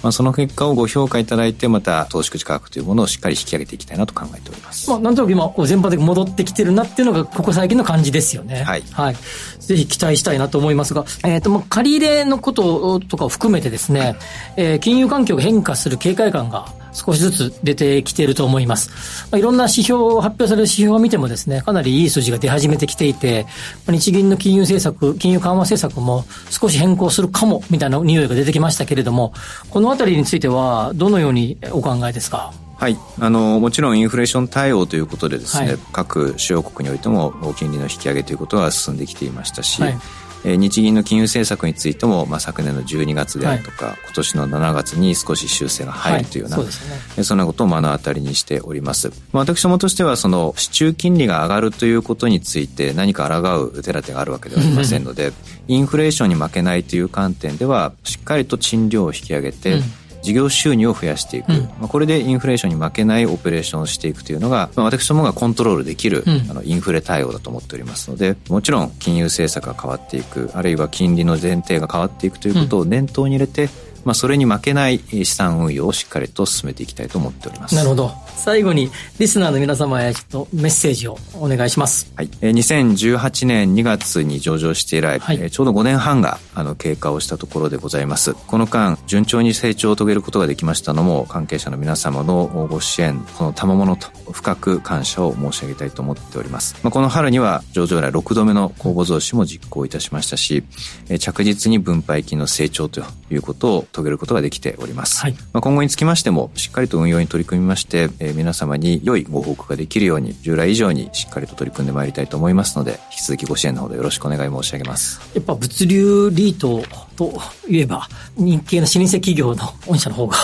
[0.03, 8.63] まあ、その結果をご評価いただいてまた投資口価格というものをしっかり引き上げていきたいなと考えております、まあ、なんとなく今全般的に戻ってきてるなっていうのがここ最近の感じですよね。
[8.63, 9.17] はい、はい、
[9.59, 14.17] ぜひ期待したいなと思いますが、えーとまあ、借り入れのこととかを含めてですね、
[14.57, 18.91] えー、金融環境が変化する警戒感が少しずつ出てきていると思います。
[19.31, 23.47] まあ、いろんな指標、発表される指標を見てもですね、かなりいい数字が出始めてきていて、
[23.87, 29.35] 日銀の金融政策、金融緩和政策も少し変更するかも、みたいな匂いが出てきましたけれども、
[29.69, 32.53] このあたりについては、どのようにお考えですか？
[32.79, 39.99] はい、あのもちろんインフレーション対応ということでですね、はい、各主要国においても金利の引き上げということは進んできていましたし、はい
[40.47, 46.85] え日銀の金融政策についても、まあ、昨年の12月であるとか、はい、今年の7月に少し修正が入るというような、はいそ
[47.17, 49.09] ね、そんなことを目の当たりにしております。
[49.33, 55.33] まあ、私どもとしてはその市中金利が上がるということについて何か抗う手立てがあるわけではありませんので
[55.67, 59.83] インフレーションに負けないという観点ではしっかりと賃料を引き上げて、うん
[60.27, 73.69] 事業収入を増やしていく、うん、まあ、これでインフレーションに負けないオペレーションをしていくというのが、まあ、私どもがコントロールできる、うん、あのインフレ対応だと思っておりますのでもちろん金融政策が変わっていくあるいは金利の前提が変わっていくということを念頭に入れて、
[74.05, 77.77] まあ、それに負けない資産運用をしっかりと進めていきたいと思っております。
[77.77, 82.13] なるほど最後にリスナーの皆様へちょっとメッセージをお願いします。
[82.17, 88.35] はい、え2018年2月に上場して以来、はい、えちょうど5年半があの経過をしたところでございます。
[88.35, 96.77] この間順調に成長を遂げることができましたのも関係者の皆様のご支援この賜物と深く感謝を申し上げたいと思っております。
[96.83, 100.65] まあ、この春には上場以来6度目の公募増資も実行いたしましたし、
[101.09, 105.21] え着実に分配金の成長ということを遂げることができております。
[105.21, 115.21] はい、まあ、今後につきましてもしっかりと運用に取り組みまして、えー、皆様に良いご報告ができるように、従来以上にしっかりと取り組んでまいりたいと思いますので、引き続きご支援のほどよろしくお願い申し上げます。
[115.35, 116.83] やっぱ物流リート
[117.17, 120.37] といえば、日系の老舗企業の御社の方が、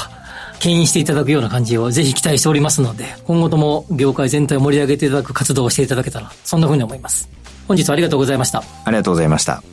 [0.60, 7.28] 牽引していただくような感じをぜひ期待しておりますので、今後とも業界全体を盛り上げていただく活動をしていただけたら、そんなふうに思います。
[7.66, 8.62] 本日はありがとうございました。
[8.84, 9.64] ありがとうございました。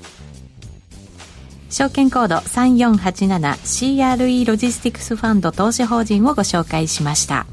[1.70, 7.46] 証券コード 3487CRE ロジスティクスファンド投資法人をご紹介しました。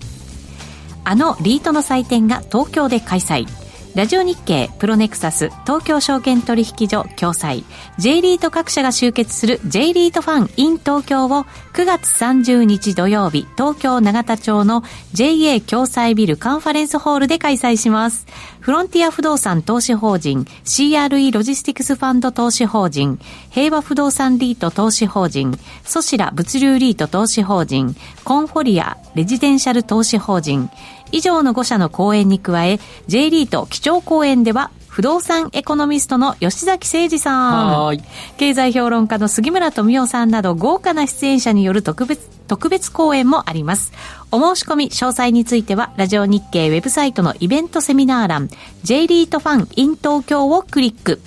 [1.08, 3.46] あのリートの祭典が東京で開催。
[3.94, 7.64] ラジオ日経プロネクサス東京証券取引所共催
[7.96, 14.82] J リート各社が集結する J リートファン in 東京を9月30日土曜日東京永田町の
[15.14, 18.26] JA 共催ビルカンファレンスホールで開催します。
[18.66, 30.68] フロンティア不動産投資法人 CRE ロジスティクスファンド投資法人平和不動産リート投資法人ソシラ物流リート投資法人コンフォリアレジデンシャル投資法人
[31.12, 37.98] 以上の5社の講演に加え、J リート基調講演では、不動産エコノミストの吉崎誠二さん、
[38.38, 43.92] 経済評論家の杉村富夫さんなど豪華な出演者による特別、特別講演もあります。
[44.32, 48.48] お申し込み詳細については、ラジオ日経ウェブサイトのイベントセミナー欄、
[48.84, 51.20] J リートファン in 東京をクリック。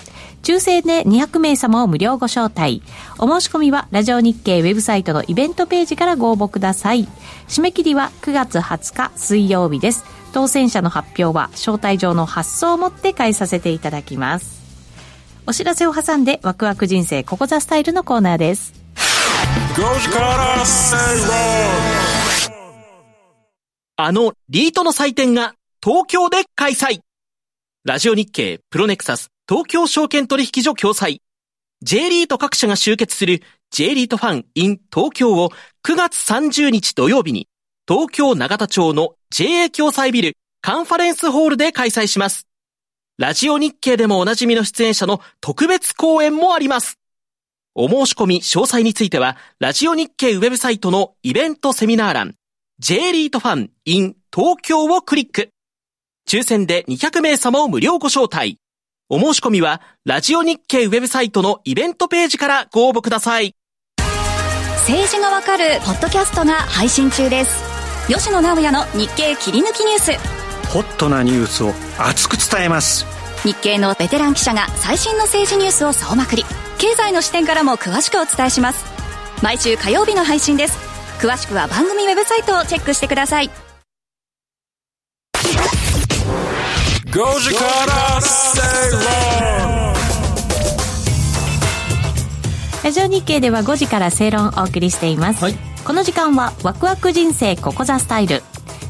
[0.43, 2.81] 抽選で200名様を無料ご招待。
[3.17, 7.07] お申し込みは、ラジオ日経ウェブサイトのイベントページからご応募ください。
[7.47, 10.05] 締め切りは9月20日水曜日です。
[10.31, 14.59] 当選者の発表は、招待状の発送をもって返させていただきます。
[15.47, 18.73] お知らせを挟んで、ワクワク人生ここザスタイルのコーナーです。
[24.01, 26.99] あのリートの祭典が東京で開催
[27.83, 31.21] ラジオ日経プロネクサス東京証券取引所共催、
[31.81, 35.49] J リート各社が集結する J リートファン in 東京を
[35.83, 37.47] 9月30日土曜日に
[37.87, 42.45] 東京長田町の JA 共催ビルカンファレンスホールで開催します。
[43.17, 46.99] ラジオ日経でもおなじみの出演者の特別講演もあります。
[47.73, 52.35] お申し込み詳細については、ラジオ日経ウェブサイトのイベントセミナー欄、
[52.77, 55.49] J リートファン in 東京をクリック。
[56.27, 58.59] 抽選で200名様を無料ご招待。
[59.11, 63.55] お申し込みは、ラジオ日経ウェブサイトのイベントページからご応募ください。
[64.81, 67.63] 政治がわかるポッドキャストが配信中です。
[68.07, 70.11] 吉野直也の日経切り抜きニュース。
[70.69, 73.07] ホットなニュースを熱く伝えます。
[73.43, 76.45] 日経のベテラン記者が最新の政治ニュースを総まくり。
[76.77, 78.85] 経済の視点からも詳しくお伝えします。
[79.41, 80.77] 毎週火曜日の配信です。
[81.19, 83.49] 詳しくは番組ウェブサイトをチェックしてください。
[87.11, 88.48] 5時から正論
[92.83, 98.41] ラジオ日経では5時から正論をお送りしています、はい、この時間はワクワク人生ここザスタイル。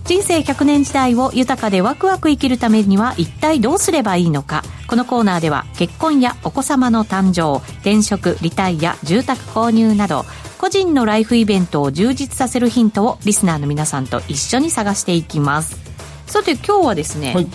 [0.05, 4.63] 人生100年時代を豊かでワクワク生きるためには一体どうすればいいのか。
[4.87, 10.25] このコーナーでは結婚やお子様の誕生転職リタイア住宅購入など
[10.57, 15.77] 個人のライフイベントを充実させるヒントをリスナーの皆さんと一緒に探していきます。
[16.25, 17.47] さて今日はですね、はい。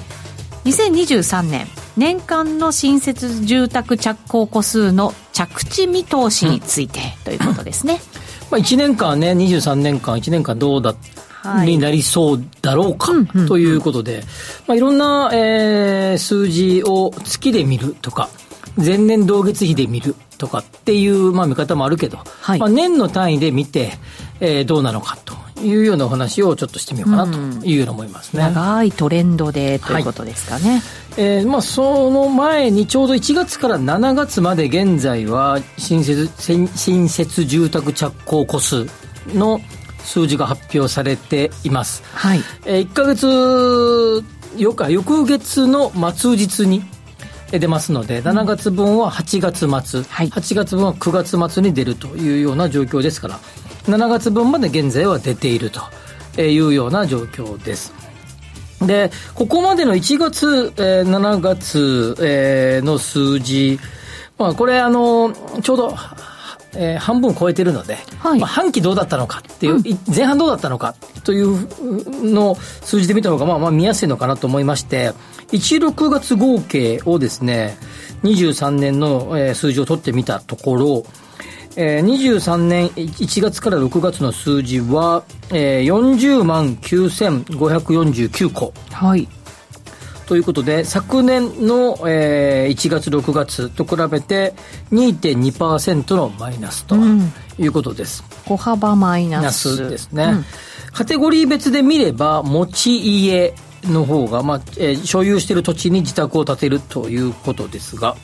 [0.64, 8.00] 2023年年間の新設住宅着工戸数の着地見通しについて、ということですね、
[8.50, 10.94] まあ、1年間ね23年間1年間どうだ
[11.64, 13.12] になりそうだろうか、
[13.46, 14.24] ということで、
[14.66, 18.28] まあ、いろんな、えー、数字を月で見るとか
[18.76, 23.92] 前年同月比で見るとかっていう、まあ、見方もあるけど、はい、まあ、年の単位で見て、
[24.40, 30.80] えー、どうなのかというようなお話をちょっとしてみようかなというように思いますね、うん、長いトレンドでということですかね、はい、
[31.16, 36.28] えー、まあ、その前にちょうど1月から7月まで現在は新設
[36.76, 38.86] 新設住宅着工戸数
[39.28, 39.60] の
[39.98, 42.40] 数字が発表されています、はい。
[42.66, 44.24] えー、1か月
[44.56, 46.82] よか翌月の末日に
[47.50, 53.40] 出ますので、7月分は8月末、はい、8月分は9月末に出るというような状況ですから、
[53.84, 55.80] 7月分まで現在は出ていると
[56.40, 57.92] いうような状況です。
[58.80, 63.78] で、ここまでの1月、えー、7月、えー、の数字、
[64.38, 65.96] まあ、これ、あの、ちょうど、
[66.76, 69.82] えー、半分超えてるので、はい、まあ、半期どうだったのかっていう、うん、
[70.14, 75.12] 前半どうだったのかというのを数字で見た方が、まあ、まあ見やすいのかなと思いまして、
[75.52, 77.76] 1、6月合計をですね、
[78.24, 81.04] 23年の、えー、数字を取ってみたところ、
[81.76, 88.72] えー、23年1月から6月の数字は、えー、40万9549個。
[88.90, 89.29] はい。
[90.27, 94.54] ということで、昨年の、えー、1月、6月と比べて
[94.92, 96.96] 2.2%のマイナスと
[97.58, 98.25] いうことです。
[98.46, 99.88] 小幅マイナス。
[99.90, 100.25] ですね。
[100.25, 100.44] うん
[100.94, 102.96] カテゴリー別で見れば、持ち
[103.27, 103.52] 家
[103.87, 108.16] の方が、まあ、えー、所有している土地に自宅を建てるということですが、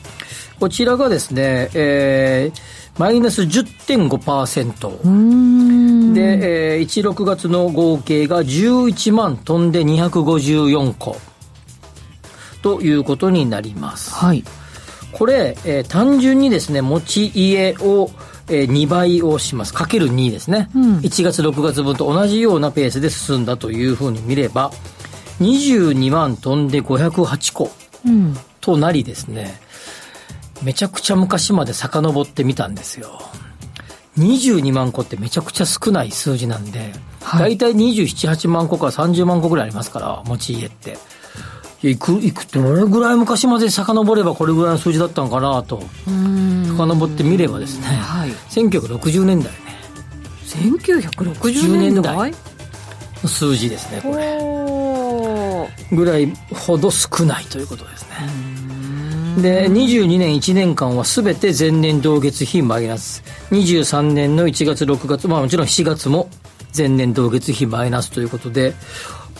[0.57, 2.61] こちらがですね、えー、
[2.97, 6.13] マイナス10.5%。
[6.13, 11.15] で、えー、1、6月の合計が11万トンで254個。
[12.61, 14.13] ということになります。
[14.13, 14.43] はい。
[15.11, 18.09] これ、えー、単純にですね、持ち家を、
[18.47, 19.73] えー、2倍をします。
[19.73, 20.69] かける2ですね。
[20.75, 24.71] うん、1月、6月分と同じようなペースで進んだというふうに見れば、
[25.39, 27.71] 22万トンで508個
[28.61, 29.59] となりですね、
[30.63, 33.21] めちゃくちゃ昔まで遡ってみたんですよ。
[34.17, 40.97] 22万個ってめちゃくちゃ少ない数字なんで、はい、大体27、8万個から30万個ぐらいありますから、持ち家って。
[41.83, 49.59] いく、いく、どれぐらい昔まで遡ればこれぐらいの数字だったのかなと、遡ってみればですね、はい、1960年代ね。
[50.45, 52.33] 1960年代？
[53.23, 54.37] の数字ですね、これ。
[55.95, 58.27] ぐらいほど少ないということですね。
[59.37, 63.23] で、22年1年間はすべて前年同月比マイナス。
[63.51, 66.29] 23年の1月、6月、まあもちろん7月も
[66.75, 68.73] 前年同月比マイナスということで、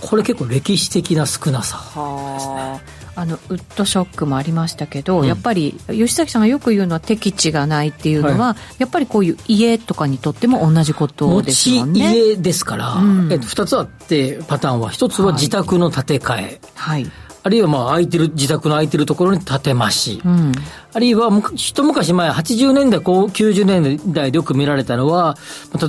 [0.01, 1.77] これ結構歴史的な少なさ。
[1.77, 3.01] ですね。
[3.13, 12.13] あのウッドショックもありましたけど、うん、やっぱり吉崎さんがよく言うのは敵地がないっていうのは、はい、やっぱりこういう家とかにとっても同じことですよね。
[12.13, 14.91] 家ですから、うん、えっと、2つあってパターンは。
[14.91, 17.11] 1つは自宅の建て替え、はい、
[17.43, 20.21] あるいはまあ空いてる、自宅の空いてるところに建て増し。
[20.23, 20.51] うん、
[20.93, 25.35] あるいは、一昔前、80年代、こう、90年代でよく見られたのは、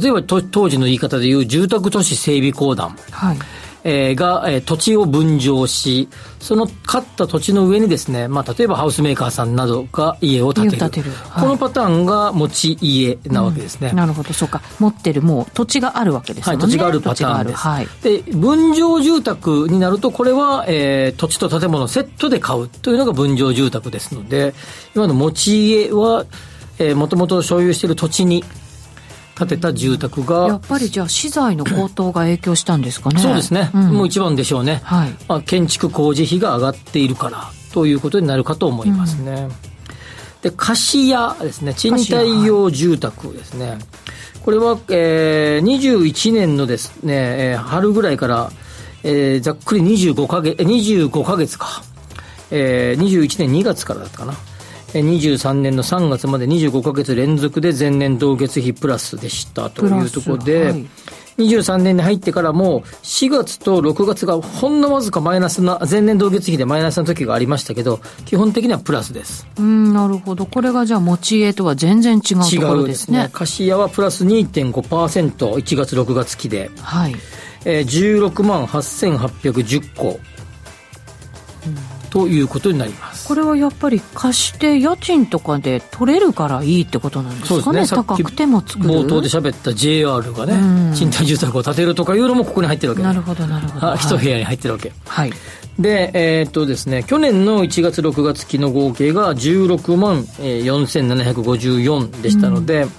[0.01, 2.97] 例えば当時の言い方で言う住宅都市整備公団。
[3.11, 3.39] はい。
[3.85, 6.09] えー、が、えー、土地を分譲し、
[6.41, 10.91] その買った土地の上にですね、まあ、例えばハウスメーカーさんなどが家を建てる。
[10.91, 13.91] てるはい、このパターンが持ち家なわけですね。
[13.91, 14.63] うん、なるほど、そうか。
[14.79, 16.57] 持ってるもう土地があるわけですね。
[16.57, 17.59] はい、土地があるパターンです。
[17.59, 24.55] はい、で、分譲住宅になると、これは、えー、土地と建物セットで買うというのが分譲住宅ですので、
[24.95, 26.25] 今の持ち家は、
[26.79, 28.45] えー、もともと所有している土地に
[29.39, 33.21] 建てた住宅がやっぱりじゃあ資材の高騰が影響したんですかね。
[33.21, 35.11] そうですね、うん、もう一番でしょうね、はい。
[35.29, 39.51] まあ、建築工事費が上がっているからということになるかと思いますね、うん、
[40.43, 41.75] で貸家ですね。
[41.75, 43.79] 賃貸用住宅ですね、
[44.43, 47.15] これは、えー、21年のですね、
[47.53, 48.51] えー、春ぐらいから、
[49.03, 51.83] えー、ざっくり25か月、25か月か、
[52.51, 54.35] えー、21年2月からだったかな。
[55.01, 60.87] 23年の3月まで25か月連続で前年同月比プラスでしたというところで、はい、
[61.39, 69.47] 23年に入ってからも4月と6月がほんのわずかマイナスな、前年同月比でマイナスの時がありましたけど、基本的にはプラスです。
[69.59, 70.47] うん、なるほど。
[70.47, 73.19] これがじゃあ持ち家とは全然違うところですね。
[73.19, 73.31] 違うですね。
[73.33, 76.71] 貸家はプラス2.5%、1月6月期で。
[76.81, 77.15] はい。
[77.65, 80.21] えー、16万8810個。
[82.13, 83.27] ということになります。
[83.27, 87.87] これはやっぱり貸して家賃とかで取れるからいいってことなんですかね、ね。
[87.87, 88.91] 高くても作る。
[88.91, 93.03] 冒頭で喋った JR がね、賃貸住宅を建てるとかいうのもここに入ってるわけ。
[93.03, 93.95] なるほどなるほど。
[93.95, 94.93] 一部屋に入ってるわけ。
[95.07, 95.33] はい、
[95.79, 102.93] でえー、っとですね去年の1月6月期の合計が16万4754でしたので、うん。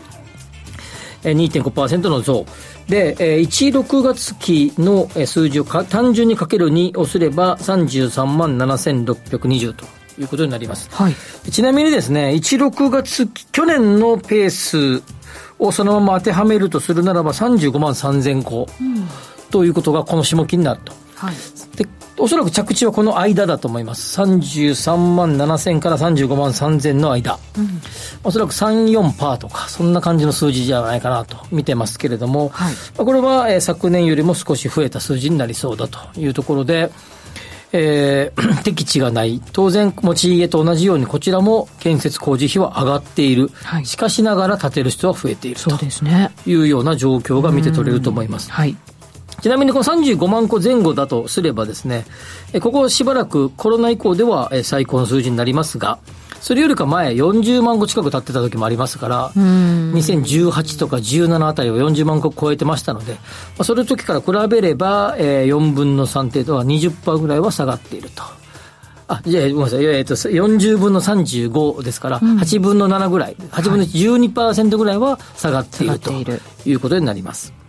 [1.38, 2.46] 2.5%の増。
[2.88, 9.86] で、1、6月期の数字を単純にかける2をすれば33万7620と
[10.20, 10.90] いうことになります。
[10.92, 11.16] はい、
[11.52, 15.04] ちなみにですね、1、6月期、去年のペース
[15.60, 19.08] をそのまま当てはめるとするならば35万3000個、うん、
[19.50, 21.03] ということがこの下期になると。
[21.26, 21.36] はい、
[21.78, 24.22] でおそらく着地はこの間だと思います。
[24.22, 27.40] 33万7000から35万3000の間。
[27.58, 27.82] うん、
[28.24, 36.92] おそらく3、4パーとか、そんな感じの数字じゃないかなと見てますけれども、はい、これは、えー、昨年よりも少し増えた数字になりそうだというところで、
[37.72, 39.42] えー、 適地がない。
[39.52, 43.50] 当然、持ち家と同じように、こちらも建設工事費は上がっている。
[43.64, 45.72] はい、しかしながら建てる人は増えていると
[46.46, 48.52] いうような状況が見て取れると思います。
[48.52, 48.78] はい。
[49.44, 52.06] ちなみにこの35万個前後だとすればですね、
[52.62, 56.00] ここしばらくコロナ以降では最高の数字になりますが、
[56.40, 63.20] それよりか前、40万個近く経ってた時もありますから、2018とか17あたりは40万個超えてましたので、ま
[63.60, 68.24] あ、その時から比べれば、えー、4分の3程度は20%ぐらいは下がっていると。
[69.10, 69.84] あ、じゃあ、ごめんなさい。
[69.84, 76.12] えっと、40分の35ですから、うん、8分の7ぐらい、8分の12%ぐらいは下がっていると
[76.66, 77.63] いうことになります。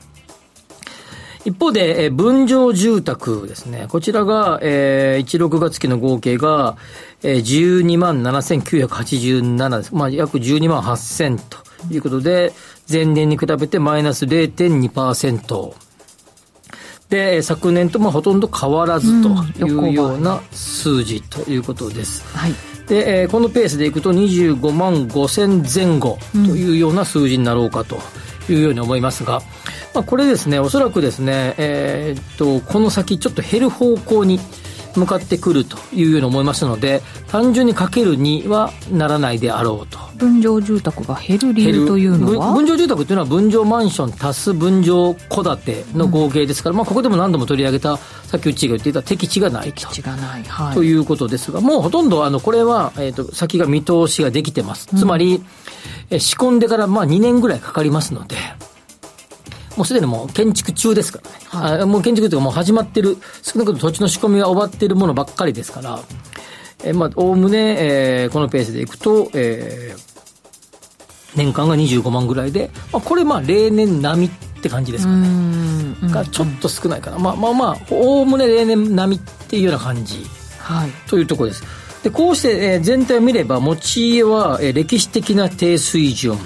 [1.44, 3.86] 一方で、えー、分譲住宅ですね。
[3.88, 6.76] こちらが、えー、1、6月期の合計が、
[7.22, 9.94] えー、12万7987です。
[9.94, 11.58] まあ、約12万8000と
[11.92, 12.52] いうことで、
[12.90, 15.74] 前年に比べてマイナス0.2%。
[17.10, 19.28] で昨年とまあほとんど変わらずと
[19.64, 22.54] いうような数字ということです、はい、
[22.88, 27.98] で、えー、このペースでいくと25万5000前後というような数字になろうかと
[28.48, 29.42] いうように思いますが、
[29.94, 34.40] まあ、これですねおそらくですね、えー、っとこの先ちょっと減る方向に
[34.96, 39.98] 向かってくるというように思いますので単純にかける2はならないであろうと。
[40.16, 42.52] 分譲住宅が減る理由というのは？
[42.54, 49.80] 分譲住宅というのは分譲マンション足す分譲戸建ての合計ですから、うん、まあ、ここでも何度も取り上げたさっきうちが言っていた敵地がないと。
[49.88, 55.42] 敵地がない、はい、ということですがもうほとんどあのこれは、えーと、先が見通しができてます、つまり、
[56.10, 58.36] え仕込んでからまあ2年ぐらいかかりますので
[59.76, 66.00] もうすでにもう建築中ですからね、はい、あもう建築というかもう始まってる、少なくとも土地の仕込みが終わっているものばっかりですから、
[66.84, 74.30] えまあ、おおむね、えー、このペースでいくと、えー、年間が25万ぐらいで、まあ、これまあ例年並みっ
[74.62, 75.54] て感じですかね。
[76.10, 77.18] がちょっと少ないかな。
[77.18, 80.24] まあまあまあ、おおむね例年並みっていうような感じ。
[80.58, 80.90] はい。
[81.08, 81.64] というところです。
[82.02, 86.38] で、こうして、えー、全体を見れば、持ち家は、えー、歴史的な低水準。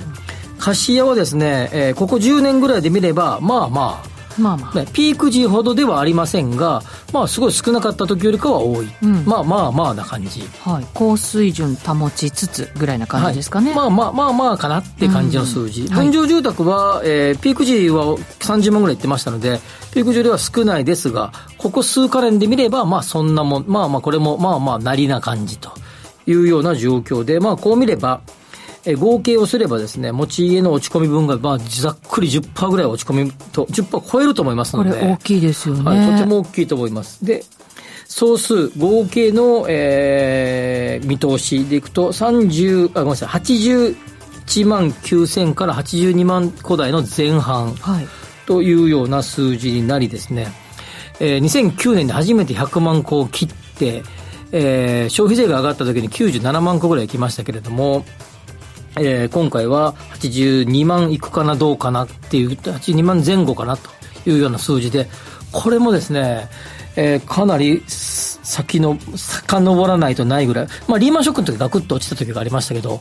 [0.59, 6.83] 貸家はですね、えー、ここ10年ぐらいで見れば、まあまあ、まあまあ、ピーク時ほどではありませんが、
[7.13, 19.59] まあ、すごい少なかった時よりかは多い、うん、まあまあまあな感じ、はい、高水準保ちつつぐらいな感じですかね、はい、まあまあまあまあかなって感じの数字、うん、分譲住宅は、えー、ピーク時は30万ぐらいいってましたので
[19.93, 25.73] ピーク時よりは少ないですがここ数カレンで見ればまあそんなもんまあまあこれもまあまあなりな感じと
[26.27, 28.21] いうような状況でまあこう見れば
[28.85, 34.91] え合計をすればですね、持ち家の落ち込み分が、まあ、ざっくり10%ぐらい落ち込みと、10%超えると思いますので。
[34.91, 35.83] これ大きいですよね。
[35.85, 37.25] はい、とても大きいと思います。
[37.25, 37.45] で、
[38.07, 48.09] 総数、合計の、えー、見通しでいくと、30、あ、ごめんなさい、81万9000から82万戸台の前半、はい、
[48.47, 50.49] というような数字になりですね、
[51.21, 54.03] えー、2009年で初めて100万戸を切って、
[54.53, 58.07] えー、消費税が上がった時に97万戸ぐらい行きましたけれども、
[59.01, 63.91] えー、今回は82万いくかなどうかなっていう、82万前後かなと
[64.27, 65.09] いうような数字で、
[65.53, 66.49] これもですね、
[66.97, 67.83] えー、かなり
[68.49, 73.01] 先の、遡らないとないぐらい、まあ、リーマンショックの時ガクッと落ちた時がありましたけど、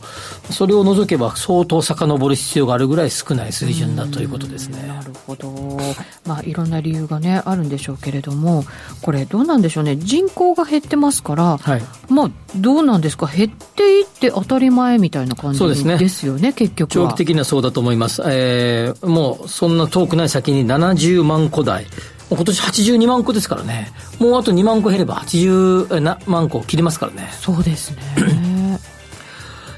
[0.50, 4.86] それを除けば相当遡る必要があるぐらい少ない水準だということですね。
[4.86, 5.78] なるほど。
[6.26, 8.64] まあ、いろんな理由がね、あるんでしょうけれども、
[9.00, 9.96] これどうなんでしょうね。
[9.96, 13.26] 人口が減ってますから、はい、まあ、どうなんですか？
[13.26, 15.96] 減っていって当たり前みたいな感じですね。
[15.96, 18.22] ですよね、結局長期的にはそうだと思います。
[18.26, 21.86] えー、もう、そんな遠くない先に70万戸台。
[22.30, 23.90] 今年82万個ですからね。
[24.18, 27.28] もうあと2万個減れば80万個切りますからね。
[27.40, 28.78] そうですね。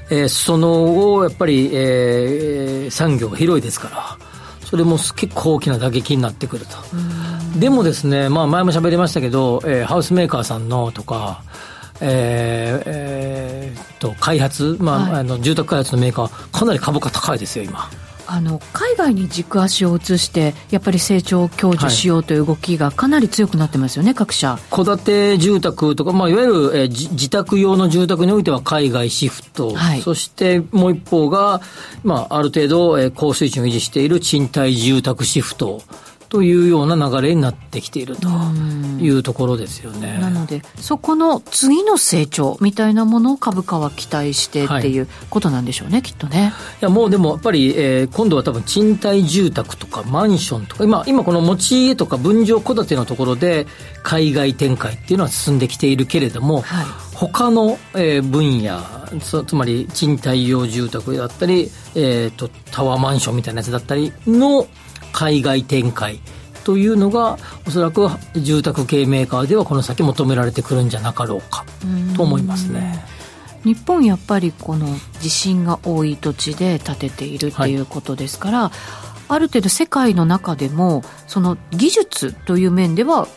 [0.09, 4.17] えー、その後、やっぱり、えー、産業が広いですから、
[4.65, 6.77] それも結構大きな打撃になってくると。
[7.57, 11.43] でもですね、まあ前も喋りましたけど、えー、ハウスメーカーさんのとか、
[12.01, 17.89] えーえー、と開発、まあ、はい、あの住宅開発のメーカー、かなり株価高いですよ、今。
[18.33, 24.57] あの海外に軸足を移してやっぱり成長を享受しようという動きがかなり強くなってますよね、各社。
[24.69, 31.59] 戸建て住宅とか、まあ、いわゆる、え自宅用の住宅においては海外シフト、はい、そしてもう一方が、
[32.05, 35.81] まあ、ある程度、え高水準を維持している賃貸住宅シフト
[36.31, 38.29] というような流れになってきていると
[39.01, 40.17] いうところですよね。
[40.21, 46.53] なので、そこの次の成長みたいなものを株価は期待してっていうことなんでしょうね、はい、きっとね。
[46.81, 53.67] いや、もうでもやっぱり、えー、今度は多分賃貸住宅とかマンションとか、今、今この持ち家とか分譲戸建てのところで
[54.01, 58.79] 海外展開っていうのは進んできているけれども、はい、他の、えー、分野
[59.19, 64.65] つまり賃貸用住宅だったり、えーとタワーマンションみたいなやつだったりの
[65.11, 66.19] 海外展開
[66.63, 67.37] というのが
[67.67, 71.65] おそらく住宅系メーカーではこの先求められてくるんじゃなかろうか
[72.15, 73.03] と思いますね。
[73.63, 74.87] 日本やっぱりこの
[75.19, 78.71] 地震が多い土地で建てているっていうことですから、はい、
[79.29, 83.27] ある程度世界の中でもその技術という面では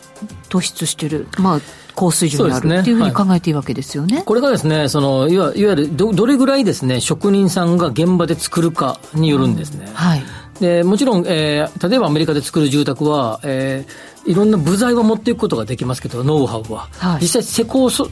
[0.49, 1.61] 突出してる、まあ、
[1.95, 4.23] 高水準にある、っていうふうに考えていいわけですよね。
[4.25, 9.87] これがですね、そのいわいわゆるどどれぐらいですね、職人さんが現場で作るかによるんですね。
[9.87, 10.23] うん、はい。
[10.61, 16.89] でもちろん、えー、例えばアメリカで作る住宅は、えー、いろんな部材は持っていくことができますけど、ノウハウは。
[16.99, 18.09] はい、実際、施工そ、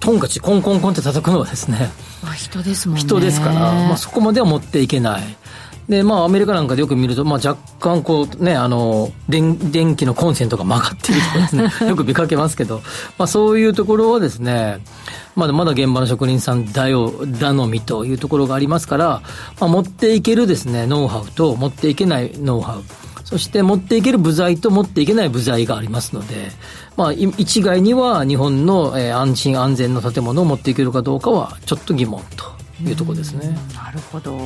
[0.00, 1.90] トンカチ、コンコンコンって叩くのはですね、
[2.22, 3.02] まあ、人ですもんね。
[3.02, 5.22] 人ですから、まあ、そこまでは持っていけない。
[5.88, 12.82] で、まあ、アメリカなんかでよく見ると、まあ、若干、こう、ね、あの、電、電気のコンセントが曲がっているとかですね、 よく見かけますけど、
[13.18, 14.80] まあ、そういうところはですね、
[15.36, 19.22] まだまだ現場の職人さんだよ、頼みというところがありますから、
[19.60, 22.82] まあ、持っていけるですね、ノウハウと持っていけないノウハウ。
[23.22, 26.52] そして持っていける部材と持っていけない部材がありますので、
[26.96, 32.44] まあ、一概には日本の、えー、安心安全の建物を持っていけるかどうかはちょっと疑問と
[32.88, 33.58] いうところですね。
[33.74, 34.38] なるほど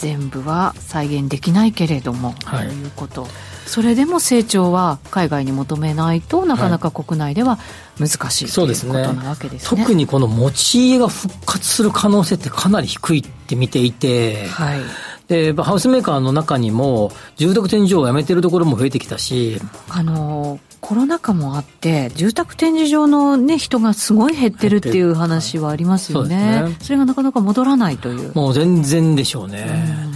[0.00, 3.26] 全部は再現できないけれども、はい、ということ。
[3.66, 7.58] それでも成長は海外に求めないとなかなか国内では
[8.00, 9.80] 難しい、はい、ということなわけですね。
[9.82, 14.80] 特にこの持ち家が復活する可能性ってかなり低いって見ていて、はい、
[15.28, 28.32] でハウスメーカーの中にも住宅展示場をやめてるところも増えてきたしあのコロナ禍もあって住宅展示場の、ね、人がすごい減ってるっていう話はありますよね、ね、それがなかなか戻らないという。
[28.34, 30.10] もう全然でしょうね、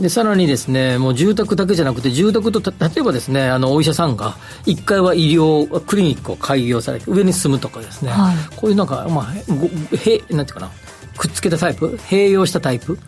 [0.00, 10.70] で、さらにですね、もう住宅だけじゃなくて、住宅と、例えばですね、あの、お医者さんが、1階は医療、クリニックを開業されて、上に住むとかですね、はい、こういうなんか、まあ、へ、なんていうかな、
[11.16, 12.98] くっつけたタイプ、併用したタイプ？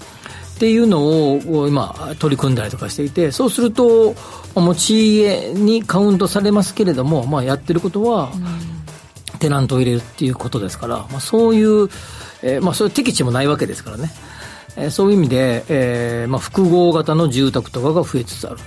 [0.61, 4.15] っていうのを今、取り組んだりとかしていて、そうすると、
[4.55, 8.31] 持ち家にカウントされますけれども、まあ、やってることは、
[9.39, 11.89] テナントを入れるっていうことですから、まあ、そういう、
[12.43, 14.11] えー、まあ、そういう適地もないわけですからね。
[14.77, 18.59] えー、そういう意味で、えーまあ、複合型の住宅とかが増えつつある。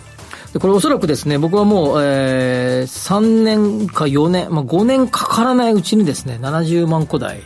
[0.51, 7.43] でこれおそらくですね、僕はもう、えー、3年か4年、まあ、5年かからないうちにですね、70万戸台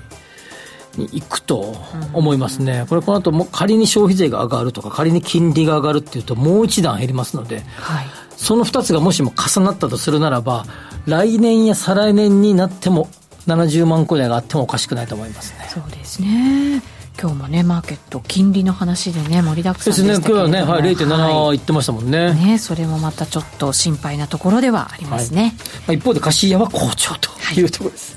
[0.98, 1.76] に行くと
[2.14, 2.86] 思いますね。
[2.90, 10.66] これこの後も仮に消費税が上がるとか、仮に金利が上がるっていうと、もう一段減りますので、はい、その2つがもしも重なったとするならば、
[11.06, 13.10] 来年や再来年になっても、
[13.48, 15.68] 70万戸台があってもおかしくないと思いますね。
[15.70, 16.82] そうですね。
[17.20, 20.28] 今日もねマーケット金利の話でね盛りだくさんでしたけですね。
[20.30, 25.56] 今日はね、はい、0.7言ってましたもんね,、ねそれもまたちょっと心配なところではありますね、
[25.88, 27.64] はい、一方で貸家は好調とい。
[27.64, 28.16] うところです、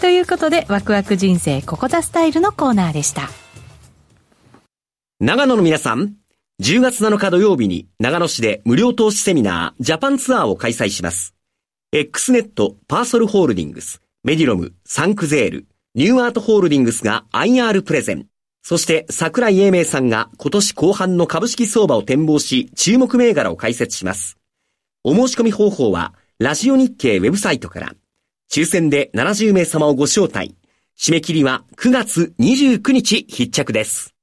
[0.00, 3.28] ということでワクワク人生ここザスタイルのコーナーでした
[5.20, 6.14] 長野の皆さん
[6.62, 11.34] 10月7日土曜日に長野市で無料投資セミナージャパンツアーを開催します
[11.92, 18.26] X ネットパーソルホールディングスメディロムサンクゼールニューアートホールディングスが IR プレゼン。
[18.62, 24.36] そして桜井英明さんが今年後半の株式相場を展望し、注目銘柄を解説します。
[25.02, 27.92] お申し込み方法は、ラジオ日経ウェブサイトから、
[28.50, 30.56] 抽選で70名様をご招待。
[30.98, 34.14] 締め切りは9月29日必着です。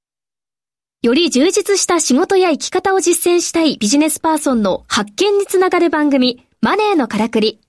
[1.02, 7.62] より充実した仕事や生き方を実践したいビジネスパーソンの発見につながる番組、マネーのからくり。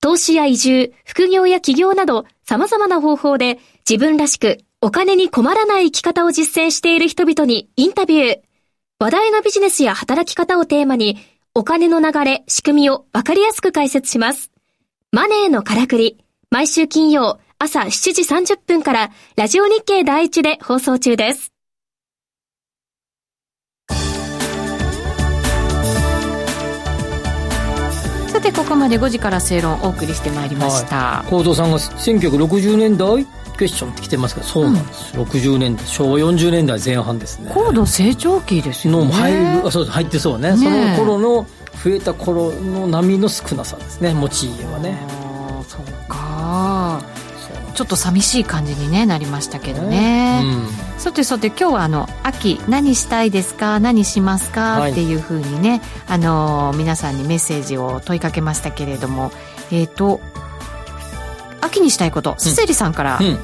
[0.00, 8.40] 投資や移住、副業や起業など様々な方法で自分らしくお金に困らない生き方を実践している人々にインタビュー。
[8.98, 11.18] 話題のビジネスや働き方をテーマに
[11.54, 14.51] お金の流れ、仕組みをわかりやすく解説します。
[15.14, 16.16] マネーのからくり。
[16.50, 21.52] 毎週金曜朝7時30分からラジオ日経第一で放送中です。
[28.40, 31.22] てここまで5時から正論お送りしてまいりました。
[31.28, 33.26] 幸、三さんが1960年代
[33.58, 37.50] クエスチョンって来てますけどそうなんです、うん、60年代昭和40年代前半ですね。
[37.52, 39.06] 高度成長期ですよね。
[39.06, 41.46] の入るあそう入ってそうね、ね、その頃の
[41.84, 44.98] 増えた頃の波の少なさですね持ち家はね。
[45.08, 47.02] ああそうか。
[47.74, 53.80] ちょっと寂しい感じに、ね、なりましたけどね、うん、さてさて今日はあの秋何したいですか？
[53.80, 59.32] 何しますか、はい、っていうふうにねあの皆さんにメッセージを問いかけましたけれども。
[59.70, 60.20] えっ、ー、と
[61.62, 63.38] 秋にしたいことすせりさんから、うん、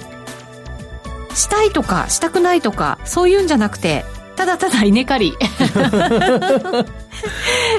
[1.34, 4.04] したいとかしたくないとかそういうんじゃなくて
[4.38, 5.34] ただただ稲刈り。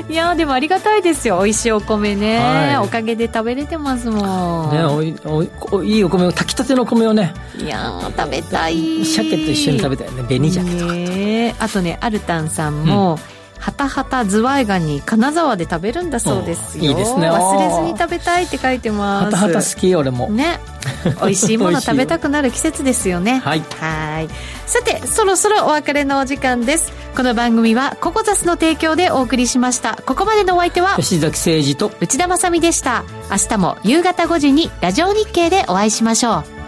[0.10, 1.38] いやでもありがたいですよ。
[1.38, 4.72] 美味しいお米ね、はい、おかげで食べれてますもん。
[4.72, 5.42] ねおいお
[5.82, 7.34] いいお米を炊きたての米をね。
[7.58, 9.06] いや食べたい。
[9.06, 10.08] 鮭と一緒に食べたい。
[10.14, 16.86] ね紅鮭とか、ね、あとねアルタンさんも、うんはたはたズワイガニ金沢で食べるんだそうですよ。
[16.86, 17.30] いいですね。
[17.30, 19.26] 忘れずに食べたいって書いてます。
[19.26, 20.30] はたはた好き俺も。
[20.30, 20.60] ね。
[21.22, 23.42] 美味しいもの食べたくなる季節ですよね。
[23.44, 23.64] はい。
[23.80, 24.30] はい。
[24.66, 26.94] さてそろそろお別れのお時間です。
[27.16, 30.00] この番組はココザスの提供でお送りしました。
[30.06, 31.92] ここまでのお相手は吉崎誠二と。
[32.00, 33.04] 内田まさでした。
[33.30, 36.59] 明日も夕方5時にラジオ日経でお会いしましょう